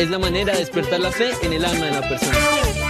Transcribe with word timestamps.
es 0.00 0.08
la 0.08 0.18
manera 0.18 0.52
de 0.52 0.60
despertar 0.60 0.98
la 0.98 1.10
fe 1.10 1.30
en 1.42 1.52
el 1.52 1.64
alma 1.64 1.86
de 1.86 1.92
la 1.92 2.08
persona. 2.08 2.89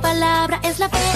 Palabra 0.00 0.60
es 0.62 0.78
la. 0.78 1.07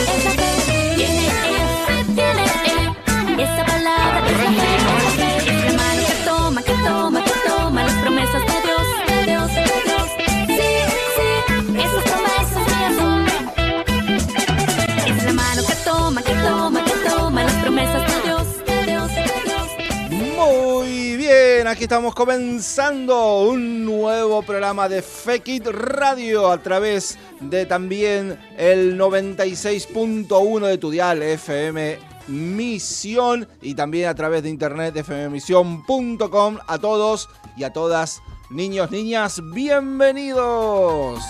Estamos 21.83 22.15
comenzando 22.15 23.41
un 23.41 23.85
nuevo 23.85 24.43
programa 24.43 24.89
de 24.89 25.03
Fekit 25.03 25.67
Radio 25.67 26.49
a 26.49 26.63
través 26.63 27.19
de 27.41 27.67
también 27.67 28.39
el 28.57 28.97
96.1 28.97 30.67
de 30.67 30.79
tu 30.79 30.93
dial 30.93 31.23
FM 31.25 31.99
Misión 32.29 33.49
y 33.61 33.75
también 33.75 34.09
a 34.09 34.15
través 34.15 34.45
de 34.45 34.51
internet 34.51 35.03
fmmisión.com 35.05 36.59
a 36.69 36.79
todos 36.79 37.29
y 37.57 37.65
a 37.65 37.73
todas, 37.73 38.23
niños, 38.49 38.93
niñas, 38.93 39.41
bienvenidos. 39.53 41.21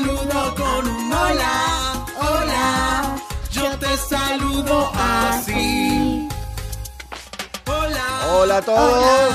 Saludo 0.00 0.54
con 0.54 0.88
un 0.88 1.12
hola, 1.12 2.06
hola, 2.18 3.16
yo 3.50 3.78
te 3.78 3.96
saludo 3.96 4.90
así. 4.94 6.28
Hola, 7.66 8.28
Hola 8.34 8.56
a 8.58 8.62
todos. 8.62 9.34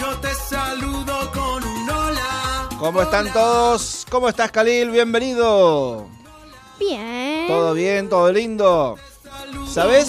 yo 0.00 0.18
te 0.18 0.34
saludo 0.34 1.30
con 1.32 1.62
un 1.62 1.90
hola. 1.90 2.68
¿Cómo 2.78 3.02
están 3.02 3.32
todos? 3.32 4.04
¿Cómo 4.10 4.28
estás, 4.28 4.50
Khalil? 4.50 4.90
Bienvenido. 4.90 6.06
Bien. 6.78 7.46
¿Todo 7.46 7.72
bien? 7.74 8.08
¿Todo 8.08 8.32
lindo? 8.32 8.96
¿Sabes 9.68 10.08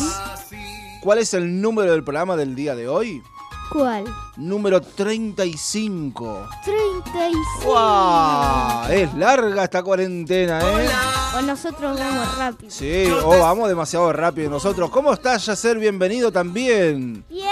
cuál 1.02 1.20
es 1.20 1.34
el 1.36 1.62
número 1.62 1.92
del 1.92 2.04
programa 2.04 2.36
del 2.36 2.56
día 2.56 2.76
de 2.76 2.88
hoy? 2.88 3.22
¿Cuál? 3.69 4.05
Número 4.38 4.81
35. 4.81 6.47
35. 6.63 7.66
¡Wow! 7.66 8.89
Es 8.89 9.13
larga 9.13 9.63
esta 9.66 9.83
cuarentena, 9.83 10.59
¿eh? 10.61 10.89
O 11.38 11.41
nosotros 11.41 12.00
vamos 12.00 12.38
rápido. 12.38 12.72
Sí, 12.72 13.05
oh, 13.23 13.39
vamos 13.39 13.67
demasiado 13.67 14.11
rápido 14.13 14.50
nosotros. 14.50 14.89
¿Cómo 14.89 15.11
estás, 15.13 15.45
Yacer? 15.45 15.78
Bienvenido 15.79 16.31
también. 16.31 17.25
Bien. 17.29 17.47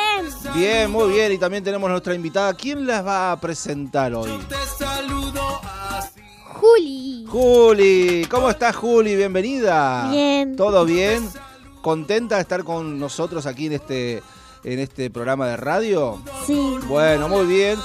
Bien, 0.53 0.89
muy 0.89 1.11
bien. 1.11 1.33
Y 1.33 1.37
también 1.37 1.63
tenemos 1.63 1.89
nuestra 1.89 2.15
invitada. 2.15 2.53
¿Quién 2.53 2.87
las 2.87 3.05
va 3.05 3.33
a 3.33 3.39
presentar 3.39 4.13
hoy? 4.13 4.31
Te 4.47 4.55
saludo 4.77 5.59
así. 5.89 6.21
Juli. 6.53 7.25
Juli, 7.27 8.25
¿cómo 8.29 8.49
estás, 8.49 8.75
Juli? 8.75 9.15
Bienvenida. 9.15 10.09
Bien. 10.09 10.55
¿Todo 10.55 10.85
bien? 10.85 11.29
¿Contenta 11.81 12.35
de 12.35 12.41
estar 12.41 12.63
con 12.63 12.97
nosotros 12.97 13.45
aquí 13.45 13.67
en 13.67 13.73
este, 13.73 14.23
en 14.65 14.79
este 14.79 15.11
programa 15.11 15.47
de 15.47 15.57
radio? 15.57 16.21
Sí. 16.45 16.77
Bueno, 16.87 17.29
muy 17.29 17.45
bien. 17.45 17.77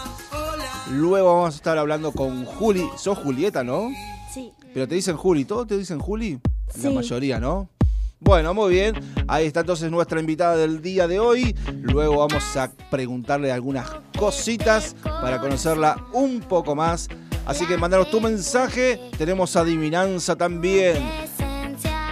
Luego 0.90 1.34
vamos 1.34 1.54
a 1.54 1.56
estar 1.56 1.78
hablando 1.78 2.10
con 2.10 2.46
Juli. 2.46 2.88
Sos 2.96 3.18
Julieta, 3.18 3.62
¿no? 3.62 3.90
Sí. 4.32 4.52
Pero 4.72 4.88
te 4.88 4.94
dicen 4.94 5.16
Juli, 5.16 5.44
¿todos 5.44 5.66
te 5.66 5.76
dicen 5.76 6.00
Juli? 6.00 6.40
La 6.82 6.90
mayoría, 6.90 7.38
¿no? 7.38 7.68
Bueno, 8.18 8.54
muy 8.54 8.72
bien. 8.72 8.94
Ahí 9.28 9.46
está 9.46 9.60
entonces 9.60 9.90
nuestra 9.90 10.20
invitada 10.20 10.56
del 10.56 10.80
día 10.80 11.06
de 11.06 11.20
hoy. 11.20 11.54
Luego 11.82 12.18
vamos 12.26 12.56
a 12.56 12.70
preguntarle 12.90 13.52
algunas 13.52 13.86
cositas 14.18 14.96
para 15.02 15.38
conocerla 15.38 16.06
un 16.12 16.40
poco 16.40 16.74
más. 16.74 17.08
Así 17.44 17.66
que 17.66 17.76
mándanos 17.76 18.10
tu 18.10 18.20
mensaje. 18.20 18.98
Tenemos 19.18 19.54
adivinanza 19.56 20.34
también. 20.36 20.96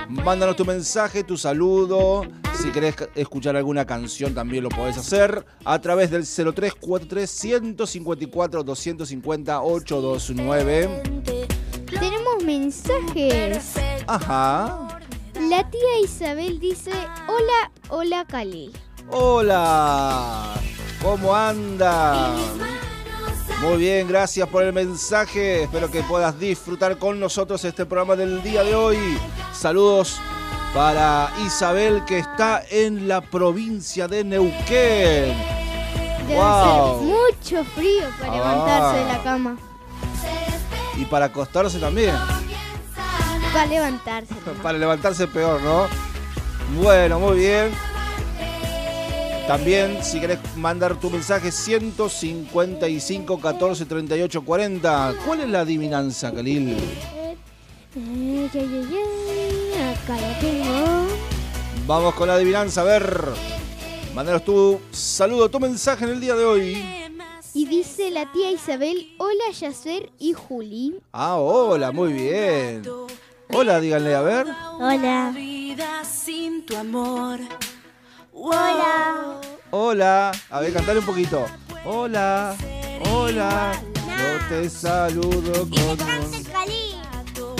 Mándanos 0.09 0.57
tu 0.57 0.65
mensaje, 0.65 1.25
tu 1.25 1.37
saludo. 1.37 2.23
Si 2.61 2.73
querés 2.73 2.97
escuchar 3.15 3.57
alguna 3.57 3.87
canción 3.87 4.35
también 4.35 4.65
lo 4.65 4.69
podés 4.69 4.99
hacer 4.99 5.47
a 5.65 5.79
través 5.81 6.11
del 6.11 6.25
0343 6.25 7.31
154 7.31 8.65
250 8.65 9.63
829. 9.63 11.03
Tenemos 11.87 12.45
mensajes. 12.45 13.75
Ajá. 14.09 14.89
La 15.49 15.71
tía 15.71 16.01
Isabel 16.03 16.59
dice, 16.59 16.91
hola, 17.29 17.71
hola 17.91 18.25
Cali. 18.25 18.73
Hola. 19.09 20.55
¿Cómo 21.01 21.35
anda? 21.35 22.35
Muy 23.63 23.79
bien, 23.79 24.09
gracias 24.09 24.49
por 24.49 24.65
el 24.65 24.73
mensaje. 24.73 25.63
Espero 25.63 25.89
que 25.91 26.03
puedas 26.03 26.39
disfrutar 26.41 26.99
con 26.99 27.21
nosotros 27.21 27.65
este 27.65 27.87
programa 27.87 28.17
del 28.17 28.43
día 28.43 28.65
de 28.65 28.75
hoy. 28.75 28.99
Saludos 29.53 30.21
para 30.75 31.31
Isabel 31.45 32.05
que 32.05 32.19
está 32.19 32.63
en 32.71 33.09
la 33.09 33.21
provincia 33.21 34.07
de 34.07 34.25
Neuquén. 34.25 35.35
Debe 36.27 36.35
Wow. 36.35 36.99
ser 37.01 37.07
mucho 37.09 37.65
frío 37.75 38.05
para 38.21 38.33
Ah. 38.33 38.37
levantarse 38.37 38.99
de 38.99 39.05
la 39.13 39.23
cama. 39.23 39.57
Y 40.97 41.05
para 41.07 41.27
acostarse 41.27 41.79
también. 41.79 42.15
Para 43.53 43.67
levantarse. 43.67 44.35
Para 44.63 44.79
levantarse 44.79 45.27
peor, 45.27 45.61
¿no? 45.63 45.87
Bueno, 46.83 47.19
muy 47.19 47.39
bien. 47.39 47.71
También, 49.47 49.99
si 50.05 50.21
querés 50.21 50.39
mandar 50.57 50.97
tu 50.97 51.09
mensaje, 51.09 51.51
155 51.51 53.41
14 53.41 53.87
38 53.87 54.43
40. 54.43 55.15
¿Cuál 55.25 55.41
es 55.41 55.49
la 55.49 55.61
adivinanza, 55.61 56.31
Khalil? 56.31 56.77
Eh. 57.97 58.49
Acá 59.95 60.17
tengo. 60.41 61.07
Vamos 61.87 62.15
con 62.15 62.29
la 62.29 62.35
adivinanza, 62.35 62.83
a 62.83 62.85
ver. 62.85 63.25
Mándanos 64.15 64.45
tu 64.45 64.81
saludo, 64.91 65.49
tu 65.49 65.59
mensaje 65.61 66.05
en 66.05 66.11
el 66.11 66.21
día 66.21 66.35
de 66.35 66.45
hoy. 66.45 67.09
Y 67.55 67.67
dice 67.67 68.11
la 68.11 68.31
tía 68.31 68.51
Isabel, 68.51 69.15
hola 69.19 69.51
Yacer 69.59 70.11
y 70.19 70.33
Juli. 70.33 71.01
Ah, 71.13 71.37
hola, 71.37 71.93
muy 71.93 72.13
bien. 72.13 72.83
Hola, 73.51 73.81
díganle, 73.81 74.15
a 74.15 74.21
ver. 74.21 74.47
Hola. 74.79 75.33
vida 75.35 76.05
sin 76.05 76.67
tu 76.67 76.77
amor. 76.77 77.41
Hola. 78.33 79.41
Hola. 79.71 80.33
A 80.51 80.61
ver, 80.61 80.73
cantale 80.73 81.01
un 81.01 81.07
poquito. 81.07 81.47
Hola, 81.85 82.55
hola. 83.11 83.73
Yo 83.95 84.49
te 84.49 84.69
saludo 84.69 85.67
con... 85.71 86.98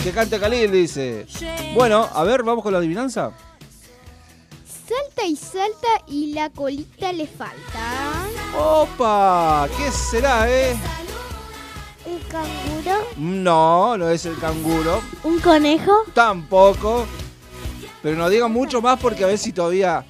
Que 0.03 0.11
cante 0.11 0.39
Khalil, 0.39 0.71
dice. 0.71 1.27
Bueno, 1.73 2.07
a 2.13 2.23
ver, 2.23 2.43
vamos 2.43 2.63
con 2.63 2.71
la 2.71 2.79
adivinanza. 2.79 3.31
Salta 4.87 5.25
y 5.25 5.35
salta 5.35 5.87
y 6.07 6.33
la 6.33 6.49
colita 6.49 7.11
le 7.11 7.27
falta. 7.27 8.25
¡Opa! 8.57 9.67
¿Qué 9.77 9.91
será, 9.91 10.49
eh? 10.49 10.75
¿Un 12.05 12.19
canguro? 12.29 13.07
No, 13.17 13.97
no 13.97 14.09
es 14.09 14.25
el 14.25 14.39
canguro. 14.39 15.01
¿Un 15.23 15.39
conejo? 15.39 15.91
Tampoco. 16.13 17.05
Pero 18.01 18.15
no 18.17 18.29
digan 18.29 18.51
mucho 18.51 18.81
más 18.81 18.99
porque 18.99 19.25
a 19.25 19.27
ver 19.27 19.37
si 19.37 19.51
todavía 19.51 20.05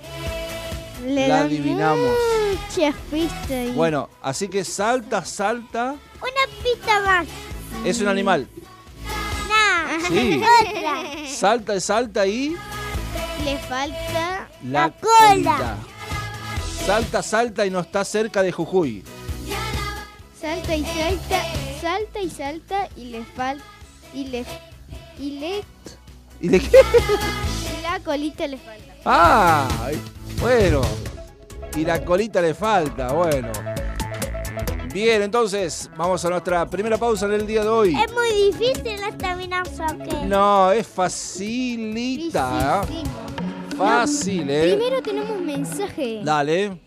Le 1.03 1.27
la 1.27 1.41
adivinamos. 1.41 2.15
Muchas 2.51 2.95
pistas. 3.11 3.51
ahí. 3.51 3.71
Bueno, 3.71 4.09
así 4.21 4.47
que 4.47 4.63
salta, 4.63 5.25
salta. 5.25 5.95
Una 6.21 6.63
pista 6.63 7.01
más. 7.01 7.27
Es 7.83 7.99
un 7.99 8.07
animal. 8.07 8.47
Sí. 10.09 10.41
Otra. 10.67 11.27
Salta 11.27 11.75
y 11.75 11.79
salta 11.81 12.25
y 12.27 12.55
Le 13.45 13.57
falta 13.59 14.47
la, 14.63 14.87
La 14.87 14.91
cola. 14.91 15.77
Salta, 16.85 17.21
salta 17.23 17.65
y 17.65 17.69
no 17.69 17.79
está 17.79 18.03
cerca 18.03 18.41
de 18.41 18.51
Jujuy. 18.51 19.03
salta 20.39 20.75
y 20.75 20.83
salta, 20.85 21.43
salta 21.81 22.19
y 22.21 22.29
salta 22.29 22.87
y 22.97 23.05
le 23.05 23.23
falta 23.23 23.63
y 24.13 24.25
le 24.27 24.45
y 25.19 25.31
le 25.39 25.63
¿Y 26.41 26.47
de 26.47 26.59
qué? 26.59 26.69
la 27.83 27.99
colita 27.99 28.47
le 28.47 28.57
falta. 28.57 28.93
Ah, 29.05 29.67
bueno. 30.39 30.81
Y 31.75 31.85
la 31.85 32.03
colita 32.03 32.41
le 32.41 32.53
falta, 32.53 33.11
bueno. 33.13 33.51
Bien, 34.93 35.21
entonces, 35.21 35.89
vamos 35.95 36.23
a 36.25 36.29
nuestra 36.29 36.65
primera 36.67 36.97
pausa 36.97 37.25
en 37.27 37.33
el 37.33 37.45
día 37.47 37.61
de 37.61 37.69
hoy. 37.69 37.95
Es 37.95 38.11
muy 38.11 38.51
difícil 38.51 38.87
esta 39.07 39.31
adivinanza, 39.33 39.85
¿o 39.85 40.25
No, 40.25 40.71
es 40.71 40.87
facilita. 40.87 42.81
Fácil, 43.77 44.49
¿eh? 44.49 44.75
Primero 44.75 45.01
tenemos 45.01 45.39
mensaje. 45.41 46.21
Dale. 46.23 46.77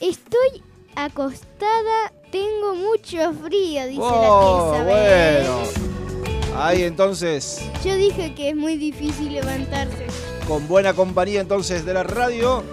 Estoy 0.00 0.62
acostada, 0.96 2.12
tengo 2.32 2.74
mucho 2.74 3.18
frío, 3.44 3.86
dice 3.86 4.00
Oh, 4.02 4.72
la 4.72 4.84
tía 4.84 4.92
Isabel. 5.02 5.46
bueno. 5.46 6.60
Ahí 6.62 6.82
entonces, 6.82 7.60
Yo 7.84 7.94
dije 7.94 8.34
que 8.34 8.50
es 8.50 8.56
muy 8.56 8.76
difícil 8.76 9.32
levantarse. 9.34 10.06
con 10.48 10.66
buena 10.66 10.94
compañía 10.94 11.40
entonces 11.42 11.84
de 11.84 11.94
la 11.94 12.02
radio, 12.02 12.64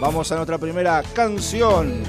vamos 0.00 0.30
a 0.32 0.36
nuestra 0.36 0.58
primera 0.58 1.02
canción. 1.12 2.02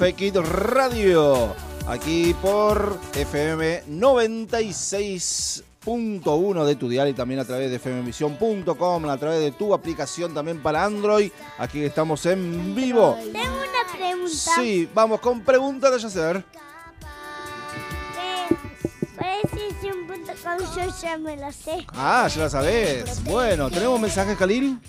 Fekit 0.00 0.34
Radio. 0.36 1.54
Aquí 1.86 2.34
por 2.40 2.98
FM 3.14 3.84
96.1 3.86 6.64
de 6.64 6.76
tu 6.76 6.88
dial 6.88 7.10
y 7.10 7.12
también 7.12 7.38
a 7.38 7.44
través 7.44 7.70
de 7.70 7.78
fmvisión.com, 7.78 9.10
a 9.10 9.18
través 9.18 9.40
de 9.40 9.52
tu 9.52 9.74
aplicación 9.74 10.32
también 10.32 10.62
para 10.62 10.84
Android. 10.84 11.30
Aquí 11.58 11.84
estamos 11.84 12.24
en 12.24 12.74
vivo. 12.74 13.18
Tengo 13.30 13.40
una 13.40 13.84
pregunta. 13.94 14.54
Sí, 14.56 14.88
vamos 14.94 15.20
con 15.20 15.42
preguntas 15.42 15.92
de 15.92 15.98
Yacer. 15.98 16.42
Con 20.42 20.58
yo 20.76 20.86
ya 21.02 21.18
me 21.18 21.36
lo 21.36 21.52
sé. 21.52 21.86
Ah, 21.88 22.26
ya 22.34 22.44
la 22.44 22.48
sabes. 22.48 23.22
Bueno, 23.24 23.68
¿tenemos 23.68 24.00
mensajes, 24.00 24.38
Khalil? 24.38 24.80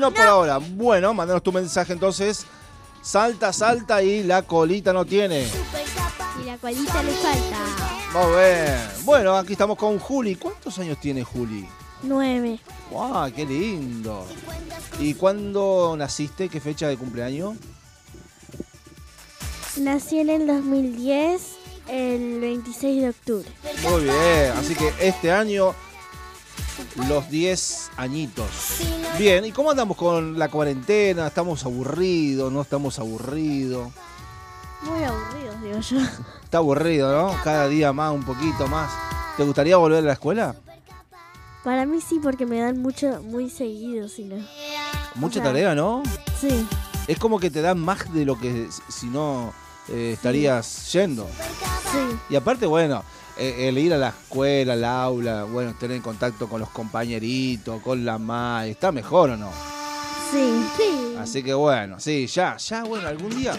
No 0.00 0.10
por 0.10 0.22
ahora. 0.22 0.56
Bueno, 0.56 1.12
mándanos 1.12 1.42
tu 1.42 1.52
mensaje 1.52 1.92
entonces. 1.92 2.46
Salta, 3.02 3.52
salta 3.52 4.02
y 4.02 4.22
la 4.22 4.40
colita 4.40 4.94
no 4.94 5.04
tiene. 5.04 5.46
Y 6.40 6.44
la 6.46 6.56
colita 6.56 7.02
le 7.02 7.12
falta. 7.12 7.58
Muy 8.14 8.32
bien. 8.34 9.04
Bueno, 9.04 9.36
aquí 9.36 9.52
estamos 9.52 9.76
con 9.76 9.98
Juli. 9.98 10.36
¿Cuántos 10.36 10.78
años 10.78 10.98
tiene 10.98 11.22
Juli? 11.22 11.68
Nueve. 12.02 12.58
¡Wow! 12.90 13.30
¡Qué 13.36 13.44
lindo! 13.44 14.26
¿Y 14.98 15.12
cuándo 15.12 15.94
naciste? 15.98 16.48
¿Qué 16.48 16.60
fecha 16.60 16.88
de 16.88 16.96
cumpleaños? 16.96 17.56
Nací 19.76 20.18
en 20.18 20.30
el 20.30 20.46
2010, 20.46 21.42
el 21.88 22.40
26 22.40 23.02
de 23.02 23.08
octubre. 23.10 23.48
Muy 23.82 24.04
bien. 24.04 24.52
Así 24.56 24.74
que 24.74 24.94
este 24.98 25.30
año 25.30 25.74
los 27.08 27.28
10 27.30 27.90
añitos. 27.96 28.48
Bien, 29.18 29.44
¿y 29.44 29.52
cómo 29.52 29.70
andamos 29.70 29.96
con 29.96 30.38
la 30.38 30.48
cuarentena? 30.48 31.26
¿Estamos 31.26 31.64
aburridos? 31.64 32.52
¿No 32.52 32.62
estamos 32.62 32.98
aburridos? 32.98 33.90
Muy 34.82 35.02
aburridos, 35.04 35.62
digo 35.62 35.80
yo. 35.80 35.98
Está 36.42 36.58
aburrido, 36.58 37.10
¿no? 37.14 37.36
Cada 37.44 37.68
día 37.68 37.92
más, 37.92 38.12
un 38.12 38.24
poquito 38.24 38.66
más. 38.66 38.90
¿Te 39.36 39.44
gustaría 39.44 39.76
volver 39.76 39.98
a 39.98 40.06
la 40.06 40.12
escuela? 40.14 40.54
Para 41.64 41.84
mí 41.84 42.00
sí, 42.00 42.18
porque 42.22 42.46
me 42.46 42.60
dan 42.60 42.80
mucho, 42.80 43.20
muy 43.22 43.50
seguido, 43.50 44.08
si 44.08 44.24
no. 44.24 44.36
Mucha 45.14 45.40
O 45.40 45.42
sea, 45.42 45.52
tarea, 45.52 45.74
¿no? 45.74 46.02
Sí, 46.40 46.66
Es 47.06 47.18
como 47.18 47.38
que 47.38 47.50
te 47.50 47.60
dan 47.60 47.78
más 47.78 48.12
de 48.14 48.24
lo 48.24 48.38
que 48.38 48.68
si 48.88 49.06
no 49.06 49.52
eh, 49.88 50.12
estarías 50.14 50.90
yendo. 50.92 51.26
sí. 51.92 51.98
Y 52.30 52.36
aparte, 52.36 52.64
bueno, 52.64 53.04
el 53.40 53.78
ir 53.78 53.94
a 53.94 53.96
la 53.98 54.08
escuela, 54.08 54.74
al 54.74 54.84
aula, 54.84 55.44
bueno, 55.44 55.74
tener 55.78 56.00
contacto 56.02 56.48
con 56.48 56.60
los 56.60 56.70
compañeritos, 56.70 57.80
con 57.82 58.04
la 58.04 58.18
madre, 58.18 58.70
está 58.72 58.92
mejor 58.92 59.30
o 59.30 59.36
no. 59.36 59.50
Sí. 60.30 60.64
Sí. 60.76 61.14
Así 61.18 61.42
que 61.42 61.54
bueno, 61.54 61.98
sí, 61.98 62.26
ya, 62.26 62.56
ya, 62.56 62.84
bueno, 62.84 63.08
algún 63.08 63.30
día. 63.36 63.52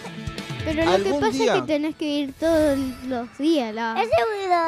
Pero 0.63 0.83
lo 0.85 0.89
que 0.89 0.95
¿Algún 0.95 1.19
pasa 1.19 1.31
día? 1.31 1.55
es 1.55 1.61
que 1.61 1.67
tenés 1.67 1.95
que 1.95 2.05
ir 2.05 2.33
todos 2.39 2.77
los 3.07 3.38
días. 3.38 3.73
La... 3.73 3.95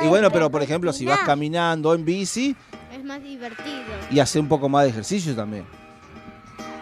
Y 0.01 0.07
bueno, 0.07 0.31
pero 0.31 0.49
por 0.49 0.63
ejemplo, 0.63 0.91
si 0.91 1.05
vas 1.05 1.19
caminando 1.19 1.93
en 1.93 2.03
bici 2.03 2.55
Es 2.91 3.03
más 3.03 3.21
divertido. 3.21 3.83
y 4.09 4.19
hacer 4.19 4.41
un 4.41 4.47
poco 4.47 4.67
más 4.69 4.83
de 4.83 4.89
ejercicio 4.89 5.35
también. 5.35 5.65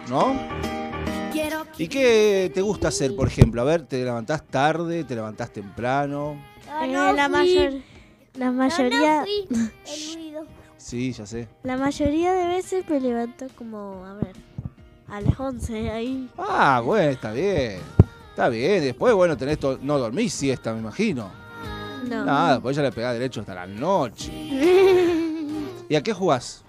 ¿No? 0.08 0.34
¿Y 1.78 1.88
qué 1.88 2.50
te 2.54 2.60
gusta 2.60 2.88
hacer, 2.88 3.14
por 3.16 3.28
ejemplo? 3.28 3.60
A 3.62 3.64
ver, 3.64 3.82
¿te 3.86 4.04
levantás 4.04 4.46
tarde? 4.46 5.04
¿Te 5.04 5.14
levantás 5.14 5.52
temprano? 5.52 6.36
Eh, 6.82 6.88
la, 6.88 7.28
mayor, 7.28 7.72
la 8.34 8.50
mayoría, 8.52 9.24
El 9.50 10.14
ruido. 10.14 10.46
Sí, 10.76 11.12
ya 11.12 11.26
sé. 11.26 11.48
la 11.62 11.76
mayoría 11.76 12.32
de 12.32 12.46
veces 12.48 12.88
me 12.88 13.00
levanto 13.00 13.46
como, 13.56 14.04
a 14.04 14.14
ver, 14.14 14.34
a 15.08 15.20
las 15.20 15.38
11 15.38 15.90
ahí. 15.90 16.28
Ah, 16.36 16.80
bueno, 16.84 17.10
está 17.10 17.32
bien. 17.32 17.78
Está 18.30 18.48
bien. 18.48 18.82
Después, 18.82 19.14
bueno, 19.14 19.36
tenés 19.36 19.58
to- 19.58 19.78
no 19.82 19.98
dormís 19.98 20.32
siesta, 20.32 20.72
me 20.72 20.80
imagino. 20.80 21.30
No. 22.08 22.24
Nada, 22.24 22.60
pues 22.60 22.74
ya 22.76 22.82
le 22.82 22.90
pegás 22.90 23.12
derecho 23.12 23.40
hasta 23.40 23.54
la 23.54 23.66
noche. 23.66 24.32
¿Y 25.88 25.94
a 25.94 26.02
qué 26.02 26.12
jugás? 26.12 26.61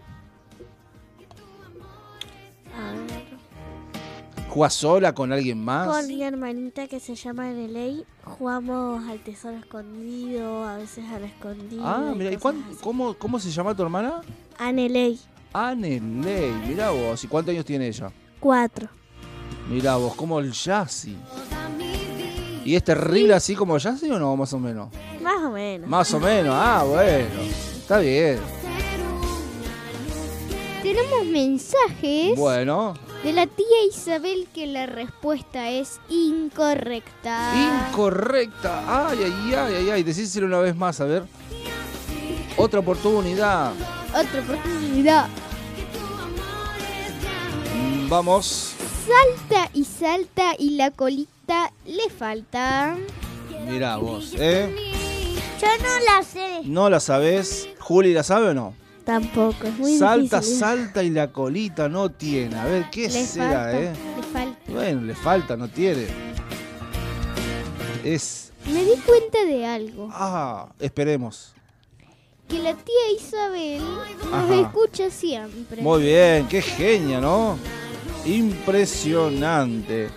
¿Jugás 4.54 4.74
sola 4.76 5.14
con 5.16 5.32
alguien 5.34 5.64
más? 5.64 5.88
Con 5.88 6.08
mi 6.08 6.22
hermanita 6.22 6.88
que 6.88 7.00
se 7.00 7.16
llama 7.16 7.46
Neley, 7.50 8.06
jugamos 8.24 9.04
al 9.10 9.20
tesoro 9.24 9.58
escondido, 9.58 10.64
a 10.64 10.78
veces 10.78 11.04
al 11.12 11.24
escondido. 11.24 11.82
Ah, 11.84 12.14
mira, 12.16 12.32
¿y 12.32 12.38
cuán- 12.38 12.64
cómo, 12.82 13.16
cómo 13.16 13.40
se 13.40 13.50
llama 13.50 13.76
tu 13.76 13.82
hermana? 13.82 14.22
A 14.60 14.72
Neley, 14.72 15.20
Aneley, 15.54 16.52
mirá 16.68 16.92
vos. 16.92 17.24
¿Y 17.24 17.28
cuántos 17.28 17.52
años 17.54 17.66
tiene 17.66 17.88
ella? 17.88 18.12
cuatro. 18.40 18.90
Mirá 19.70 19.96
vos, 19.96 20.14
como 20.16 20.40
el 20.40 20.52
Yassi. 20.52 21.16
¿Y 22.66 22.76
es 22.76 22.84
terrible 22.84 23.34
así 23.34 23.56
como 23.56 23.78
Yassi 23.78 24.10
o 24.12 24.20
no, 24.20 24.36
más 24.38 24.54
o 24.54 24.60
menos? 24.60 24.90
Más 25.22 25.42
o 25.44 25.50
menos. 25.50 25.90
Más 25.90 26.14
o 26.14 26.20
menos, 26.20 26.54
ah, 26.56 26.84
bueno. 26.88 27.42
Está 27.80 27.98
bien. 28.00 28.38
Tenemos 30.84 31.26
mensajes 31.26 32.38
Bueno, 32.38 32.94
de 33.24 33.34
la 33.34 33.48
tía 33.48 33.86
Isabel 33.90 34.48
que 34.54 34.68
la 34.68 34.86
respuesta 34.86 35.70
es 35.70 36.00
incorrecta. 36.10 37.88
incorrecta. 37.90 39.10
Ay, 39.10 39.20
ay, 39.24 39.54
ay, 39.56 39.74
ay, 39.76 39.90
ay. 39.92 40.04
Decíselo 40.04 40.46
una 40.48 40.60
vez 40.60 40.76
más, 40.76 41.00
a 41.02 41.06
ver. 41.06 41.24
Otra 42.58 42.80
oportunidad. 42.82 43.72
Otra 44.10 44.42
oportunidad. 44.42 45.28
Mm, 47.76 48.10
Vamos. 48.10 48.76
Salta 49.08 49.70
y 49.74 49.86
salta 49.86 50.54
y 50.58 50.72
la 50.72 50.92
colita 50.92 51.72
le 51.86 52.10
falta. 52.10 52.96
Mirá 53.68 53.98
vos, 53.98 54.34
¿eh? 54.38 54.74
Yo 55.62 55.68
no 55.82 56.00
la 56.06 56.24
sé. 56.24 56.62
¿No 56.66 56.90
la 56.90 57.00
sabés? 57.00 57.70
¿Juli 57.80 58.14
la 58.14 58.24
sabe 58.24 58.50
o 58.50 58.54
no? 58.54 58.74
Tampoco, 59.06 59.68
es 59.68 59.78
muy 59.78 59.98
salta, 59.98 60.40
difícil. 60.40 60.60
salta 60.60 61.04
y 61.04 61.10
la 61.10 61.32
colita 61.32 61.90
no 61.90 62.10
tiene. 62.10 62.56
A 62.58 62.66
ver, 62.66 62.90
¿qué 62.90 63.10
Le 63.10 63.26
será, 63.26 63.46
falta. 63.64 63.82
eh? 63.82 63.94
Le 64.18 64.24
falta. 64.24 64.72
Bueno, 64.72 65.02
le 65.02 65.16
falta, 65.16 65.58
no 65.58 65.68
tiene. 65.68 66.08
Es. 68.04 68.52
Me 68.66 68.84
di 68.84 68.96
cuenta 69.06 69.44
de 69.46 69.66
algo. 69.66 70.10
Ah, 70.12 70.70
esperemos. 70.80 71.54
Que 72.48 72.60
la 72.60 72.74
tía 72.76 73.12
Isabel 73.18 73.82
nos 74.32 74.52
escucha 74.68 75.10
siempre. 75.10 75.82
Muy 75.82 76.04
bien, 76.04 76.48
qué 76.48 76.62
genia, 76.62 77.20
¿no? 77.20 77.58
Impresionante. 78.26 80.10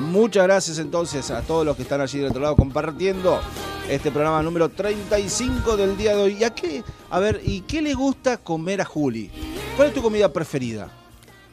Muchas 0.00 0.44
gracias 0.44 0.78
entonces 0.78 1.30
a 1.30 1.42
todos 1.42 1.64
los 1.66 1.76
que 1.76 1.82
están 1.82 2.00
allí 2.00 2.18
del 2.18 2.28
otro 2.30 2.40
lado 2.42 2.56
compartiendo 2.56 3.40
este 3.88 4.10
programa 4.10 4.42
número 4.42 4.68
35 4.68 5.76
del 5.76 5.96
día 5.96 6.14
de 6.14 6.22
hoy. 6.22 6.36
¿Y 6.40 6.44
a 6.44 6.50
qué? 6.50 6.84
A 7.10 7.18
ver, 7.18 7.40
¿y 7.44 7.62
qué 7.62 7.82
le 7.82 7.94
gusta 7.94 8.36
comer 8.36 8.80
a 8.80 8.84
Juli? 8.84 9.30
¿Cuál 9.76 9.88
es 9.88 9.94
tu 9.94 10.02
comida 10.02 10.32
preferida? 10.32 10.88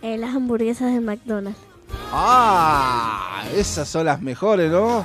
Eh, 0.02 0.18
las 0.18 0.36
hamburguesas 0.36 0.94
de 0.94 1.00
McDonald's. 1.00 1.58
Ah, 2.12 3.44
esas 3.56 3.88
son 3.88 4.06
las 4.06 4.22
mejores, 4.22 4.70
¿no? 4.72 5.04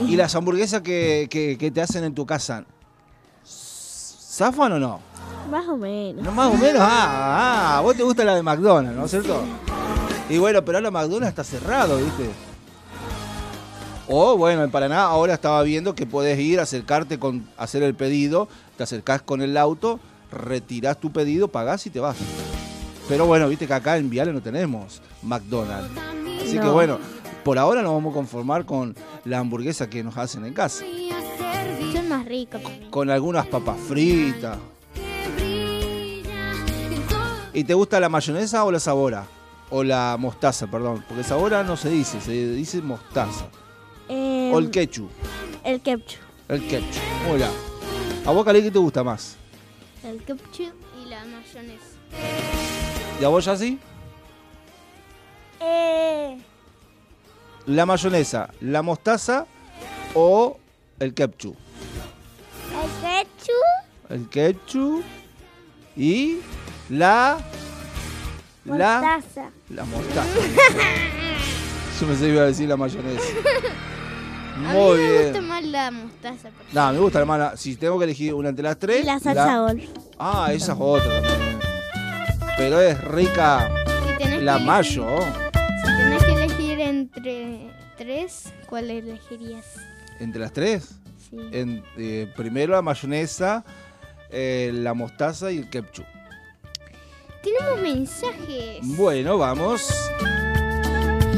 ¿Y 0.00 0.16
las 0.16 0.34
hamburguesas 0.34 0.82
que, 0.82 1.28
que- 1.30 1.56
que 1.58 1.70
te 1.70 1.80
hacen 1.80 2.04
en 2.04 2.14
tu 2.14 2.26
casa? 2.26 2.64
¿Zafan 3.44 4.72
o 4.72 4.78
no? 4.78 5.00
Más 5.50 5.66
o 5.68 5.76
menos. 5.76 6.22
No, 6.24 6.32
más 6.32 6.52
o 6.52 6.56
menos. 6.56 6.80
Ah, 6.84 7.78
ah, 7.78 7.80
vos 7.80 7.96
te 7.96 8.02
gusta 8.02 8.24
la 8.24 8.34
de 8.34 8.42
McDonald's, 8.42 8.96
¿no 8.98 9.04
es 9.04 9.10
cierto? 9.10 9.42
Y 10.32 10.38
bueno, 10.38 10.64
pero 10.64 10.78
ahora 10.78 10.90
McDonald's 10.90 11.28
está 11.28 11.44
cerrado, 11.44 11.98
¿viste? 11.98 12.24
O 14.08 14.38
bueno, 14.38 14.64
en 14.64 14.70
Paraná 14.70 15.02
ahora 15.02 15.34
estaba 15.34 15.62
viendo 15.62 15.94
que 15.94 16.06
puedes 16.06 16.38
ir, 16.38 16.58
acercarte 16.58 17.18
con 17.18 17.46
hacer 17.58 17.82
el 17.82 17.94
pedido, 17.94 18.48
te 18.78 18.82
acercás 18.82 19.20
con 19.20 19.42
el 19.42 19.58
auto, 19.58 20.00
retirás 20.30 20.98
tu 20.98 21.12
pedido, 21.12 21.48
pagás 21.48 21.86
y 21.86 21.90
te 21.90 22.00
vas. 22.00 22.16
Pero 23.08 23.26
bueno, 23.26 23.46
viste 23.46 23.66
que 23.66 23.74
acá 23.74 23.98
en 23.98 24.08
Viale 24.08 24.32
no 24.32 24.40
tenemos 24.40 25.02
McDonald's. 25.22 25.90
Así 26.42 26.52
que 26.52 26.64
No. 26.64 26.72
bueno, 26.72 26.98
por 27.44 27.58
ahora 27.58 27.82
nos 27.82 27.92
vamos 27.92 28.12
a 28.12 28.14
conformar 28.14 28.64
con 28.64 28.96
la 29.26 29.38
hamburguesa 29.38 29.90
que 29.90 30.02
nos 30.02 30.16
hacen 30.16 30.46
en 30.46 30.54
casa. 30.54 30.82
Son 31.92 32.08
más 32.08 32.24
ricos 32.24 32.62
para 32.62 32.74
mí. 32.74 32.86
Con 32.88 33.10
algunas 33.10 33.46
papas 33.48 33.76
fritas. 33.86 34.56
¿Y 37.52 37.64
te 37.64 37.74
gusta 37.74 38.00
la 38.00 38.08
mayonesa 38.08 38.64
o 38.64 38.72
la 38.72 38.80
sabora? 38.80 39.26
O 39.74 39.82
la 39.82 40.16
mostaza, 40.18 40.66
perdón. 40.66 41.02
Porque 41.08 41.24
sabora 41.24 41.64
no 41.64 41.76
se 41.78 41.88
dice, 41.88 42.20
se 42.20 42.32
dice 42.52 42.82
mostaza. 42.82 43.46
Eh, 44.08 44.50
O 44.52 44.58
el 44.58 44.70
ketchup. 44.70 45.10
el 45.64 45.80
ketchup. 45.80 46.20
El 46.48 46.66
ketchup. 46.68 47.02
Bien. 47.36 47.48
¿A 48.26 48.30
vos, 48.32 48.44
Cali, 48.44 48.62
qué 48.62 48.70
te 48.70 48.78
gusta 48.78 49.02
más? 49.02 49.36
El 50.04 50.18
ketchup 50.24 50.74
y 51.02 51.08
la 51.08 51.24
mayonesa. 51.24 51.86
¿Y 53.18 53.24
a 53.24 53.28
vos, 53.28 53.44
Yassi? 53.46 53.78
Eh, 55.60 56.38
¿La 57.66 57.86
mayonesa, 57.86 58.50
la 58.60 58.82
mostaza 58.82 59.46
o 60.14 60.58
el 60.98 61.14
ketchup? 61.14 61.56
el 62.74 62.90
ketchup. 63.00 64.10
El 64.10 64.28
ketchup 64.28 65.02
y 65.96 66.40
la... 66.90 67.38
La... 68.64 69.00
Mostaza. 69.00 69.50
La 69.70 69.84
mostaza. 69.84 70.28
Yo 72.00 72.06
pensé 72.06 72.24
que 72.26 72.32
iba 72.32 72.42
a 72.42 72.46
decir 72.46 72.68
la 72.68 72.76
mayonesa. 72.76 73.22
A 74.54 74.58
Muy 74.74 74.98
mí 74.98 75.02
me 75.04 75.12
gusta 75.22 75.32
bien. 75.32 75.48
más 75.48 75.64
la 75.64 75.90
mostaza. 75.90 76.50
No, 76.72 76.92
me 76.92 76.98
gusta 76.98 77.18
la 77.20 77.24
mala. 77.24 77.56
Si 77.56 77.74
tengo 77.76 77.98
que 77.98 78.04
elegir 78.04 78.34
una 78.34 78.50
entre 78.50 78.62
las 78.62 78.78
tres. 78.78 79.04
La 79.04 79.18
salsa 79.18 79.58
golf. 79.60 79.82
Ah, 80.18 80.50
esa 80.52 80.72
es 80.72 80.78
otra 80.80 81.22
también. 81.22 81.58
Pero 82.58 82.80
es 82.80 83.02
rica 83.04 83.70
Si 84.18 84.40
la 84.42 84.58
mayo. 84.58 85.06
elegir- 85.08 85.50
Si 85.80 85.86
tenés 85.96 86.22
que 86.22 86.32
elegir 86.32 86.80
entre 86.80 87.70
tres, 87.96 88.52
¿cuál 88.66 88.90
elegirías? 88.90 89.64
¿Entre 90.20 90.40
las 90.40 90.52
tres? 90.52 90.90
Sí. 91.30 91.38
En- 91.50 91.82
eh, 91.96 92.30
primero 92.36 92.74
la 92.74 92.82
mayonesa, 92.82 93.64
eh, 94.30 94.70
la 94.74 94.92
mostaza 94.92 95.50
y 95.50 95.58
el 95.58 95.70
ketchup. 95.70 96.04
Tenemos 97.42 97.80
mensajes. 97.82 98.78
Bueno, 98.82 99.38
vamos. 99.38 99.88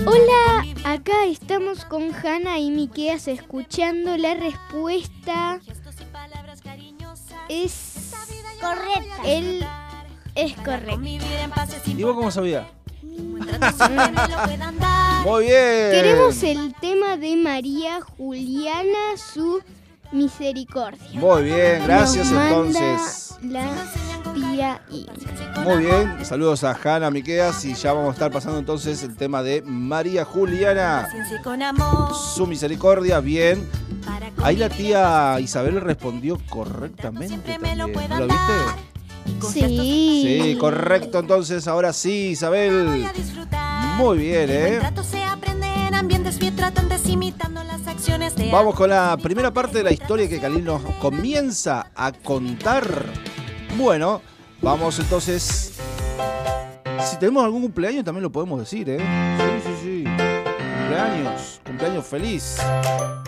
Hola, 0.06 0.64
acá 0.84 1.24
estamos 1.26 1.84
con 1.86 2.14
Hanna 2.14 2.58
y 2.58 2.70
Miqueas 2.70 3.26
escuchando 3.28 4.16
la 4.16 4.34
respuesta. 4.34 5.60
Es 7.48 8.12
Correcta. 8.60 9.22
él 9.24 9.66
es 10.34 10.54
correcto. 10.56 11.00
¿Y 11.86 12.02
vos 12.02 12.14
cómo 12.14 12.30
sabías? 12.30 12.66
Muy 15.24 15.44
bien. 15.44 15.90
Queremos 15.92 16.42
el 16.42 16.74
tema 16.80 17.16
de 17.16 17.36
María 17.36 18.00
Juliana, 18.02 19.16
su 19.16 19.62
misericordia. 20.14 21.20
Muy 21.20 21.44
bien, 21.44 21.82
gracias 21.84 22.30
Nos 22.30 22.42
entonces. 22.42 23.36
La 23.42 23.66
tía 24.32 24.80
I. 24.90 25.06
Muy 25.64 25.84
bien, 25.84 26.24
saludos 26.24 26.64
a 26.64 26.76
Hanna 26.82 27.10
Miqueas 27.10 27.64
y 27.64 27.74
ya 27.74 27.92
vamos 27.92 28.10
a 28.10 28.12
estar 28.12 28.30
pasando 28.30 28.58
entonces 28.58 29.02
el 29.02 29.16
tema 29.16 29.42
de 29.42 29.62
María 29.62 30.24
Juliana. 30.24 31.08
Su 32.34 32.46
misericordia, 32.46 33.20
bien. 33.20 33.68
Ahí 34.42 34.56
la 34.56 34.68
tía 34.68 35.38
Isabel 35.40 35.80
respondió 35.80 36.38
correctamente 36.48 37.36
también. 37.38 37.78
¿No 37.78 37.86
lo 37.88 38.26
viste? 38.26 38.52
Sí. 39.52 40.40
Sí, 40.42 40.56
correcto 40.58 41.18
entonces, 41.18 41.66
ahora 41.66 41.92
sí, 41.92 42.28
Isabel. 42.30 43.06
Muy 43.96 44.18
bien, 44.18 44.50
¿eh? 44.50 44.80
Vamos 48.50 48.74
con 48.74 48.90
la 48.90 49.16
primera 49.16 49.52
parte 49.52 49.78
de 49.78 49.84
la 49.84 49.92
historia 49.92 50.28
que 50.28 50.40
Khalil 50.40 50.64
nos 50.64 50.82
comienza 51.00 51.90
a 51.94 52.12
contar. 52.12 53.06
Bueno, 53.76 54.22
vamos 54.62 54.98
entonces. 54.98 55.72
Si 57.04 57.16
tenemos 57.18 57.44
algún 57.44 57.62
cumpleaños 57.62 58.04
también 58.04 58.22
lo 58.22 58.30
podemos 58.30 58.60
decir, 58.60 58.88
¿eh? 58.88 58.98
Sí, 58.98 59.62
sí, 59.64 59.74
sí. 59.82 60.04
Cumpleaños, 60.04 61.60
cumpleaños 61.64 62.06
feliz. 62.06 62.56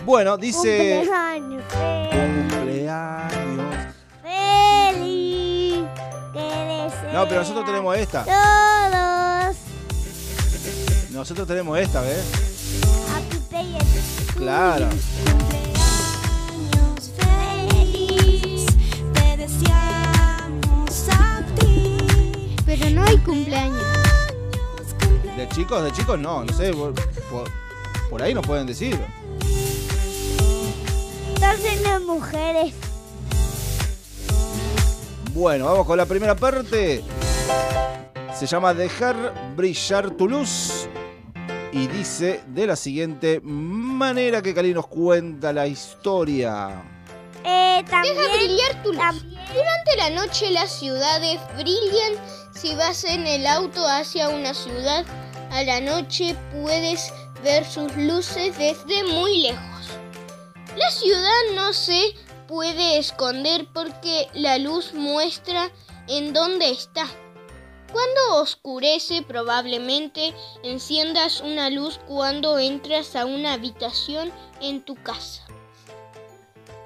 Bueno, 0.05 0.37
dice... 0.37 1.03
Cumpleaños 1.05 1.63
feliz. 1.69 2.09
Cumpleaños. 2.49 3.75
Feliz. 4.23 5.85
Que 6.33 7.13
No, 7.13 7.27
pero 7.27 7.41
nosotros 7.41 7.65
tenemos 7.65 7.97
esta. 7.97 8.23
Todos. 8.23 8.96
Nosotros 11.17 11.47
tenemos 11.47 11.79
esta, 11.79 11.99
¿ves? 12.01 12.23
Claro. 14.35 14.87
Pero 22.65 22.89
no 22.91 23.03
hay 23.03 23.17
cumpleaños. 23.19 23.83
De 25.35 25.47
chicos, 25.49 25.83
de 25.83 25.91
chicos 25.91 26.19
no, 26.19 26.43
no 26.43 26.53
sé. 26.53 26.71
Por, 26.73 26.93
por- 27.29 27.49
por 28.09 28.21
ahí 28.21 28.33
nos 28.33 28.45
pueden 28.45 28.67
decir. 28.67 28.97
Entonces 31.33 31.81
las 31.81 32.01
mujeres. 32.01 32.73
Bueno, 35.33 35.65
vamos 35.65 35.85
con 35.85 35.97
la 35.97 36.05
primera 36.05 36.35
parte. 36.35 37.03
Se 38.37 38.45
llama 38.45 38.73
Dejar 38.73 39.53
brillar 39.55 40.11
tu 40.11 40.27
luz. 40.27 40.76
Y 41.77 41.85
dice 41.87 42.41
de 42.47 42.65
la 42.65 42.75
siguiente 42.75 43.39
manera 43.43 44.41
que 44.41 44.55
Cali 44.55 44.73
nos 44.73 44.87
cuenta 44.87 45.53
la 45.53 45.67
historia. 45.67 46.83
Eh, 47.43 47.83
también. 47.87 48.15
Deja 48.15 48.35
brillar 48.35 48.83
tu 48.83 48.89
luz. 48.93 48.97
también- 48.97 49.37
Durante 49.53 49.95
la 49.97 50.09
noche 50.09 50.49
las 50.49 50.71
ciudades 50.79 51.39
brillan. 51.55 52.13
Si 52.55 52.73
vas 52.73 53.03
en 53.03 53.27
el 53.27 53.45
auto 53.45 53.87
hacia 53.87 54.29
una 54.29 54.55
ciudad 54.55 55.05
a 55.51 55.61
la 55.63 55.79
noche 55.79 56.35
puedes 56.51 57.13
ver 57.43 57.63
sus 57.63 57.95
luces 57.95 58.57
desde 58.57 59.03
muy 59.13 59.43
lejos. 59.43 59.87
La 60.75 60.89
ciudad 60.89 61.41
no 61.55 61.73
se 61.73 62.15
puede 62.47 62.97
esconder 62.97 63.67
porque 63.71 64.27
la 64.33 64.57
luz 64.57 64.93
muestra 64.95 65.69
en 66.07 66.33
dónde 66.33 66.71
está. 66.71 67.05
Cuando 67.91 68.41
oscurece 68.41 69.21
probablemente 69.21 70.33
enciendas 70.63 71.41
una 71.41 71.69
luz 71.69 71.99
cuando 72.07 72.59
entras 72.59 73.15
a 73.15 73.25
una 73.25 73.53
habitación 73.53 74.31
en 74.61 74.81
tu 74.81 74.95
casa. 74.95 75.45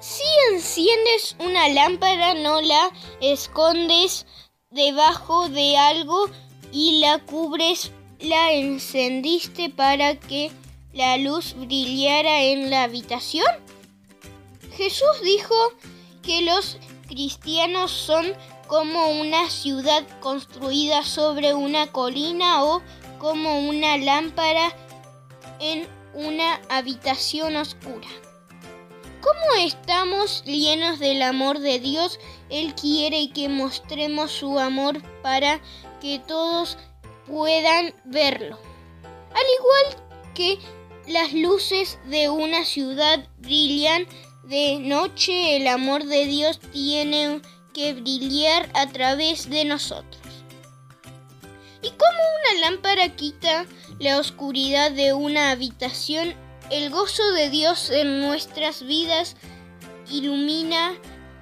Si 0.00 0.24
enciendes 0.52 1.36
una 1.38 1.68
lámpara 1.68 2.34
no 2.34 2.60
la 2.60 2.90
escondes 3.20 4.26
debajo 4.70 5.48
de 5.48 5.76
algo 5.76 6.26
y 6.72 7.00
la 7.00 7.18
cubres, 7.18 7.92
la 8.18 8.52
encendiste 8.52 9.70
para 9.70 10.18
que 10.18 10.50
la 10.92 11.16
luz 11.18 11.54
brillara 11.54 12.42
en 12.42 12.70
la 12.70 12.84
habitación. 12.84 13.46
Jesús 14.76 15.20
dijo 15.22 15.54
que 16.22 16.42
los 16.42 16.78
cristianos 17.06 17.90
son 17.90 18.34
como 18.72 19.08
una 19.20 19.50
ciudad 19.50 20.02
construida 20.20 21.04
sobre 21.04 21.52
una 21.52 21.92
colina 21.92 22.64
o 22.64 22.80
como 23.18 23.68
una 23.68 23.98
lámpara 23.98 24.74
en 25.60 25.86
una 26.14 26.58
habitación 26.70 27.56
oscura. 27.56 28.08
Como 29.20 29.62
estamos 29.62 30.42
llenos 30.44 31.00
del 31.00 31.20
amor 31.20 31.58
de 31.58 31.80
Dios, 31.80 32.18
Él 32.48 32.74
quiere 32.74 33.28
que 33.28 33.50
mostremos 33.50 34.32
su 34.32 34.58
amor 34.58 35.02
para 35.22 35.60
que 36.00 36.18
todos 36.26 36.78
puedan 37.26 37.94
verlo. 38.06 38.58
Al 39.34 39.46
igual 39.58 40.32
que 40.34 40.58
las 41.08 41.34
luces 41.34 41.98
de 42.06 42.30
una 42.30 42.64
ciudad 42.64 43.28
brillan 43.36 44.06
de 44.44 44.78
noche, 44.78 45.56
el 45.56 45.66
amor 45.66 46.04
de 46.06 46.24
Dios 46.24 46.58
tiene 46.72 47.42
que 47.72 47.94
brillar 47.94 48.68
a 48.74 48.88
través 48.88 49.48
de 49.48 49.64
nosotros. 49.64 50.22
Y 51.82 51.90
como 51.90 52.00
una 52.00 52.70
lámpara 52.70 53.08
quita 53.16 53.66
la 53.98 54.18
oscuridad 54.18 54.92
de 54.92 55.12
una 55.12 55.50
habitación, 55.50 56.34
el 56.70 56.90
gozo 56.90 57.32
de 57.32 57.50
Dios 57.50 57.90
en 57.90 58.20
nuestras 58.20 58.82
vidas 58.82 59.36
ilumina 60.08 60.94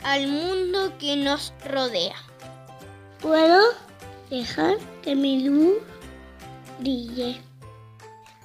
al 0.02 0.28
mundo 0.28 0.96
que 0.98 1.16
nos 1.16 1.52
rodea. 1.64 2.16
puedo 3.20 3.60
dejar 4.30 4.78
que 5.02 5.14
mi 5.14 5.44
luz 5.44 5.74
brille. 6.78 7.40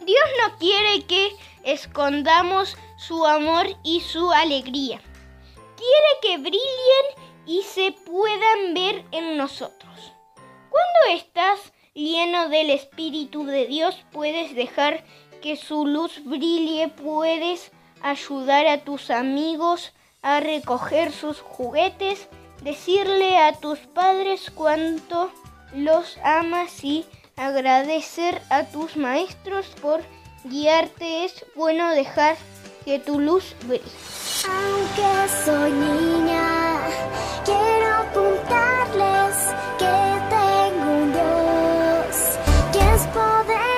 Dios 0.05 0.25
no 0.41 0.57
quiere 0.57 1.03
que 1.05 1.29
escondamos 1.63 2.75
su 2.97 3.25
amor 3.25 3.67
y 3.83 4.01
su 4.01 4.31
alegría. 4.31 5.01
Quiere 5.77 6.11
que 6.21 6.37
brillen 6.37 7.24
y 7.45 7.61
se 7.63 7.91
puedan 7.91 8.73
ver 8.73 9.03
en 9.11 9.37
nosotros. 9.37 10.13
Cuando 10.69 11.21
estás 11.21 11.73
lleno 11.93 12.49
del 12.49 12.69
Espíritu 12.69 13.45
de 13.45 13.67
Dios, 13.67 13.95
puedes 14.11 14.55
dejar 14.55 15.03
que 15.41 15.55
su 15.55 15.85
luz 15.85 16.23
brille, 16.23 16.89
puedes 16.89 17.71
ayudar 18.01 18.67
a 18.67 18.83
tus 18.83 19.09
amigos 19.09 19.93
a 20.21 20.39
recoger 20.39 21.11
sus 21.11 21.39
juguetes, 21.39 22.27
decirle 22.63 23.37
a 23.37 23.53
tus 23.53 23.79
padres 23.79 24.51
cuánto 24.53 25.31
los 25.73 26.17
amas 26.23 26.83
y 26.83 27.05
agradecer 27.35 28.41
a 28.49 28.63
tus 28.63 28.97
maestros 28.97 29.67
por 29.81 30.01
guiarte. 30.45 31.25
Es 31.25 31.45
bueno 31.55 31.89
dejar 31.91 32.37
que 32.85 32.99
tu 32.99 33.19
luz 33.19 33.55
brille. 33.65 33.83
Aunque 34.47 35.33
soy 35.45 35.71
niña, 35.71 36.64
quiero 37.43 37.93
contarles 38.13 39.35
que 39.79 39.95
tengo 40.35 40.85
un 41.03 41.11
Dios 41.13 42.15
que 42.71 42.79
es 42.95 43.03
poderoso, 43.07 43.74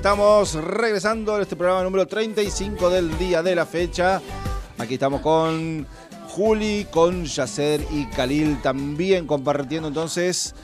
estamos 0.00 0.54
regresando 0.54 1.34
a 1.34 1.42
este 1.42 1.56
programa 1.56 1.82
número 1.82 2.06
35 2.06 2.88
del 2.88 3.18
día 3.18 3.42
de 3.42 3.54
la 3.54 3.66
fecha. 3.66 4.22
Aquí 4.78 4.94
estamos 4.94 5.20
con 5.20 5.86
Juli, 6.28 6.86
con 6.90 7.26
Yacer 7.26 7.86
y 7.90 8.06
Khalil 8.06 8.62
también 8.62 9.26
compartiendo 9.26 9.88
entonces 9.88 10.54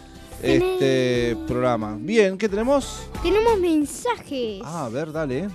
este 0.42 1.36
programa. 1.46 1.98
Bien, 2.00 2.38
¿qué 2.38 2.48
tenemos? 2.48 3.02
Tenemos 3.22 3.60
mensajes. 3.60 4.62
Ah, 4.64 4.86
a 4.86 4.88
ver, 4.88 5.12
dale. 5.12 5.50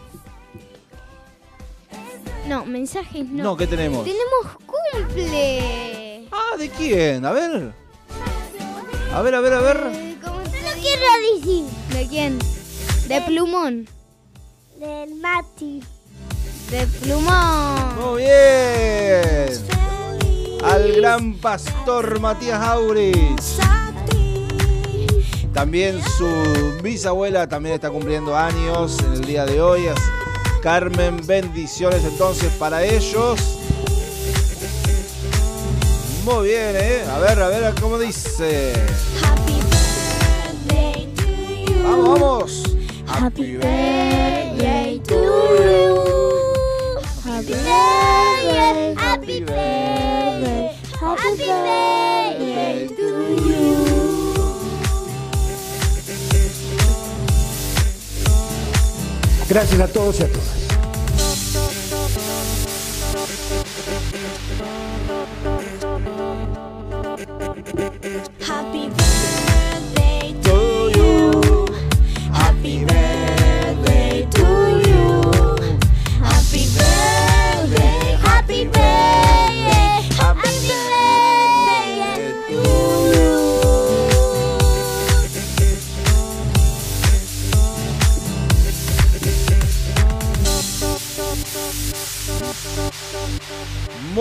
No, 2.48 2.64
mensajes 2.68 3.26
no. 3.26 3.44
No, 3.44 3.58
¿qué 3.58 3.66
tenemos? 3.66 4.06
Tenemos 4.06 4.58
cumple. 4.68 6.28
Ah, 6.32 6.56
¿de 6.56 6.70
quién? 6.70 7.26
A 7.26 7.32
ver. 7.32 7.74
A 9.12 9.22
ver, 9.24 9.34
a 9.34 9.40
ver, 9.40 9.54
a 9.54 9.60
ver. 9.62 9.90
Eh, 9.92 10.18
¿Cómo 10.24 10.40
te 10.42 10.62
lo 10.62 10.70
quiero 10.80 11.34
decir? 11.34 11.66
¿De 11.98 12.08
quién? 12.08 12.61
De 13.12 13.20
plumón. 13.20 13.90
Del 14.80 15.16
Mati. 15.16 15.84
De 16.70 16.88
plumón. 16.88 17.96
Muy 18.00 18.22
bien. 18.22 19.50
Al 20.64 20.94
gran 20.94 21.34
pastor 21.34 22.22
Matías 22.22 22.66
Auris. 22.66 23.58
También 25.54 26.02
su 26.02 26.80
bisabuela 26.82 27.50
también 27.50 27.76
está 27.76 27.90
cumpliendo 27.90 28.34
años 28.34 28.98
en 29.00 29.12
el 29.12 29.26
día 29.26 29.46
de 29.46 29.60
hoy. 29.60 29.88
Carmen, 30.64 31.20
bendiciones 31.28 32.06
entonces 32.06 32.50
para 32.54 32.82
ellos. 32.82 33.42
Muy 36.24 36.48
bien, 36.48 36.78
¿eh? 36.78 37.04
A 37.12 37.20
ver, 37.20 37.42
a 37.42 37.50
ver 37.50 37.76
cómo 37.82 38.00
dice. 38.00 38.72
Vamos, 41.84 42.20
vamos. 42.22 42.72
Happy 43.14 43.58
birthday 43.58 45.00
to 45.06 45.16
you. 45.16 45.82
Happy 47.24 47.54
birthday, 47.54 48.96
happy 48.98 49.40
birthday, 49.42 50.76
happy 51.00 51.36
birthday 51.38 52.88
to 52.88 53.08
you. 53.48 53.72
Gracias 59.50 59.80
a 59.80 59.88
todos 59.88 60.20
y 60.20 60.24
a 60.24 60.28
todas. 60.28 60.62
Happy 68.48 69.01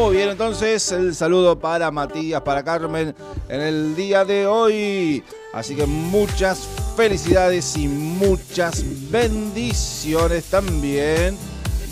Muy 0.00 0.16
bien, 0.16 0.30
entonces 0.30 0.92
el 0.92 1.14
saludo 1.14 1.58
para 1.58 1.90
Matías, 1.90 2.40
para 2.40 2.64
Carmen 2.64 3.14
en 3.50 3.60
el 3.60 3.94
día 3.94 4.24
de 4.24 4.46
hoy. 4.46 5.22
Así 5.52 5.76
que 5.76 5.84
muchas 5.84 6.66
felicidades 6.96 7.76
y 7.76 7.86
muchas 7.86 8.82
bendiciones 9.10 10.46
también. 10.46 11.36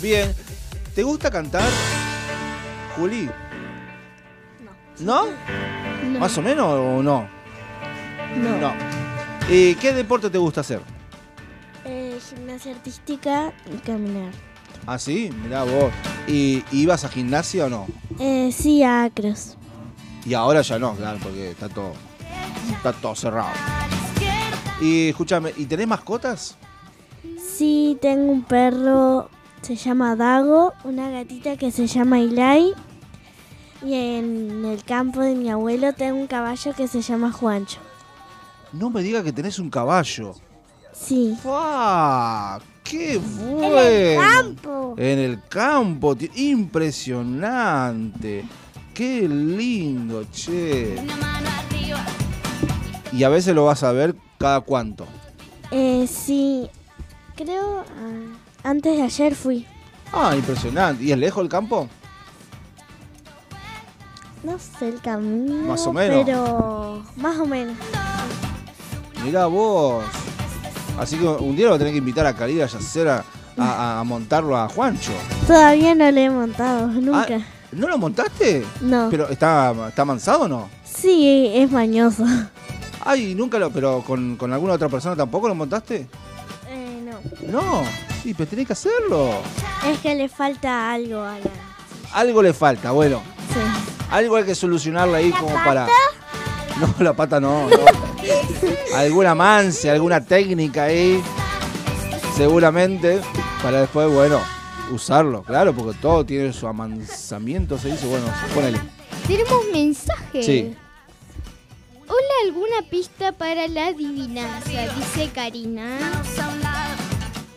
Bien, 0.01 0.33
¿te 0.95 1.03
gusta 1.03 1.29
cantar, 1.29 1.69
Juli? 2.97 3.29
No. 4.99 5.27
No. 5.27 6.19
¿Más 6.19 6.35
o 6.35 6.41
menos 6.41 6.65
o 6.65 7.03
no? 7.03 7.29
No. 8.35 8.73
¿Y 9.47 9.75
qué 9.75 9.93
deporte 9.93 10.31
te 10.31 10.39
gusta 10.39 10.61
hacer? 10.61 10.81
Eh, 11.85 12.17
gimnasia 12.27 12.71
artística 12.71 13.53
y 13.71 13.77
caminar. 13.77 14.48
Ah, 14.85 14.97
sí, 14.97 15.29
mirá 15.43 15.63
vos. 15.63 15.91
¿Y 16.27 16.63
ibas 16.71 17.05
a 17.05 17.09
gimnasia 17.09 17.65
o 17.65 17.69
no? 17.69 17.87
Eh, 18.19 18.51
sí, 18.51 18.83
a 18.83 19.03
Acros. 19.03 19.55
Y 20.25 20.33
ahora 20.33 20.61
ya 20.61 20.77
no, 20.77 20.95
claro, 20.95 21.19
porque 21.21 21.51
está 21.51 21.69
todo, 21.69 21.93
está 22.71 22.93
todo 22.93 23.15
cerrado. 23.15 23.49
Y 24.81 25.09
escúchame, 25.09 25.53
¿y 25.57 25.65
tenés 25.65 25.87
mascotas? 25.87 26.55
Sí, 27.37 27.97
tengo 28.01 28.31
un 28.31 28.43
perro, 28.43 29.29
se 29.61 29.75
llama 29.75 30.15
Dago, 30.15 30.73
una 30.83 31.09
gatita 31.09 31.57
que 31.57 31.71
se 31.71 31.87
llama 31.87 32.19
Ilai. 32.19 32.73
Y 33.85 33.93
en 33.93 34.65
el 34.65 34.83
campo 34.83 35.21
de 35.21 35.35
mi 35.35 35.49
abuelo 35.49 35.93
tengo 35.93 36.17
un 36.19 36.27
caballo 36.27 36.73
que 36.73 36.87
se 36.87 37.01
llama 37.01 37.31
Juancho. 37.31 37.79
No 38.73 38.89
me 38.89 39.01
digas 39.01 39.23
que 39.23 39.31
tenés 39.33 39.57
un 39.57 39.69
caballo. 39.69 40.33
Sí. 40.93 41.37
¡Fua! 41.41 42.59
¡Qué 42.89 43.19
bueno! 43.19 44.19
campo. 44.19 44.95
En 44.97 45.19
el 45.19 45.39
campo, 45.47 46.17
impresionante. 46.35 48.43
¡Qué 48.95 49.29
lindo, 49.29 50.25
che! 50.31 50.95
Y 53.11 53.23
a 53.23 53.29
veces 53.29 53.53
lo 53.53 53.65
vas 53.65 53.83
a 53.83 53.91
ver 53.91 54.15
cada 54.39 54.61
cuánto. 54.61 55.05
Eh, 55.69 56.07
sí, 56.07 56.67
creo 57.35 57.81
ah, 57.81 58.33
antes 58.63 58.97
de 58.97 59.03
ayer 59.03 59.35
fui. 59.35 59.67
Ah, 60.11 60.35
impresionante. 60.35 61.03
¿Y 61.03 61.11
es 61.11 61.17
lejos 61.19 61.43
el 61.43 61.49
campo? 61.49 61.87
No 64.43 64.57
sé 64.57 64.89
el 64.89 64.99
camino. 64.99 65.67
Más 65.67 65.85
o 65.85 65.93
menos. 65.93 66.23
Pero 66.25 67.03
más 67.17 67.37
o 67.37 67.45
menos. 67.45 67.77
Mirá 69.23 69.45
vos. 69.45 70.03
Así 70.99 71.17
que 71.17 71.25
un 71.25 71.55
día 71.55 71.67
lo 71.69 71.77
tenés 71.77 71.93
que 71.93 71.99
invitar 71.99 72.25
a 72.25 72.33
Yacer 72.47 73.07
a, 73.07 73.23
a- 73.57 73.99
a 73.99 74.03
montarlo 74.03 74.55
a 74.57 74.67
Juancho. 74.69 75.11
Todavía 75.47 75.95
no 75.95 76.11
lo 76.11 76.19
he 76.19 76.29
montado, 76.29 76.87
nunca. 76.87 77.37
Ah, 77.39 77.45
¿No 77.71 77.87
lo 77.87 77.97
montaste? 77.97 78.65
No. 78.81 79.07
¿Pero 79.11 79.29
está, 79.29 79.73
está 79.87 80.03
mansado 80.05 80.41
o 80.41 80.47
no? 80.47 80.69
Sí, 80.83 81.51
es 81.53 81.71
mañoso. 81.71 82.25
Ay, 83.05 83.33
nunca 83.35 83.57
lo. 83.59 83.69
¿Pero 83.71 84.03
con, 84.05 84.35
con 84.35 84.51
alguna 84.51 84.73
otra 84.73 84.89
persona 84.89 85.15
tampoco 85.15 85.47
lo 85.47 85.55
montaste? 85.55 86.07
Eh, 86.67 87.01
no. 87.03 87.61
No. 87.61 87.83
Sí, 88.23 88.33
pero 88.33 88.49
tenés 88.49 88.67
que 88.67 88.73
hacerlo. 88.73 89.31
Es 89.87 89.99
que 89.99 90.15
le 90.15 90.27
falta 90.27 90.91
algo 90.91 91.21
a 91.21 91.37
la. 91.39 91.49
Algo 92.13 92.41
le 92.41 92.53
falta, 92.53 92.91
bueno. 92.91 93.21
Sí. 93.53 93.59
Algo 94.11 94.35
hay 94.35 94.43
que 94.43 94.55
solucionarle 94.55 95.17
ahí 95.17 95.31
como 95.31 95.53
para. 95.53 95.87
No, 96.79 96.95
la 97.03 97.13
pata 97.13 97.39
no, 97.39 97.69
no. 97.69 97.77
alguna 98.95 99.35
manse, 99.35 99.89
alguna 99.89 100.23
técnica 100.23 100.85
ahí. 100.85 101.21
Seguramente. 102.35 103.21
Para 103.61 103.81
después, 103.81 104.09
bueno, 104.11 104.39
usarlo. 104.91 105.43
Claro, 105.43 105.73
porque 105.73 105.97
todo 105.99 106.25
tiene 106.25 106.53
su 106.53 106.67
amansamiento, 106.67 107.77
se 107.77 107.91
dice. 107.91 108.07
Bueno, 108.07 108.25
ponele. 108.53 108.79
Tenemos 109.27 109.65
mensaje. 109.71 110.43
Sí. 110.43 110.75
Hola, 112.07 112.33
¿alguna 112.45 112.89
pista 112.89 113.31
para 113.33 113.67
la 113.67 113.87
adivinanza? 113.87 114.69
Dice 114.95 115.29
Karina. 115.33 115.99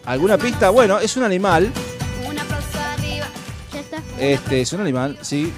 ¿Alguna 0.05 0.37
pista? 0.37 0.71
Bueno, 0.71 0.99
es 0.99 1.17
un 1.17 1.23
animal. 1.23 1.73
Ya 3.73 3.81
está. 3.81 4.03
Este, 4.19 4.61
es 4.61 4.73
un 4.73 4.81
animal, 4.81 5.17
sí. 5.23 5.53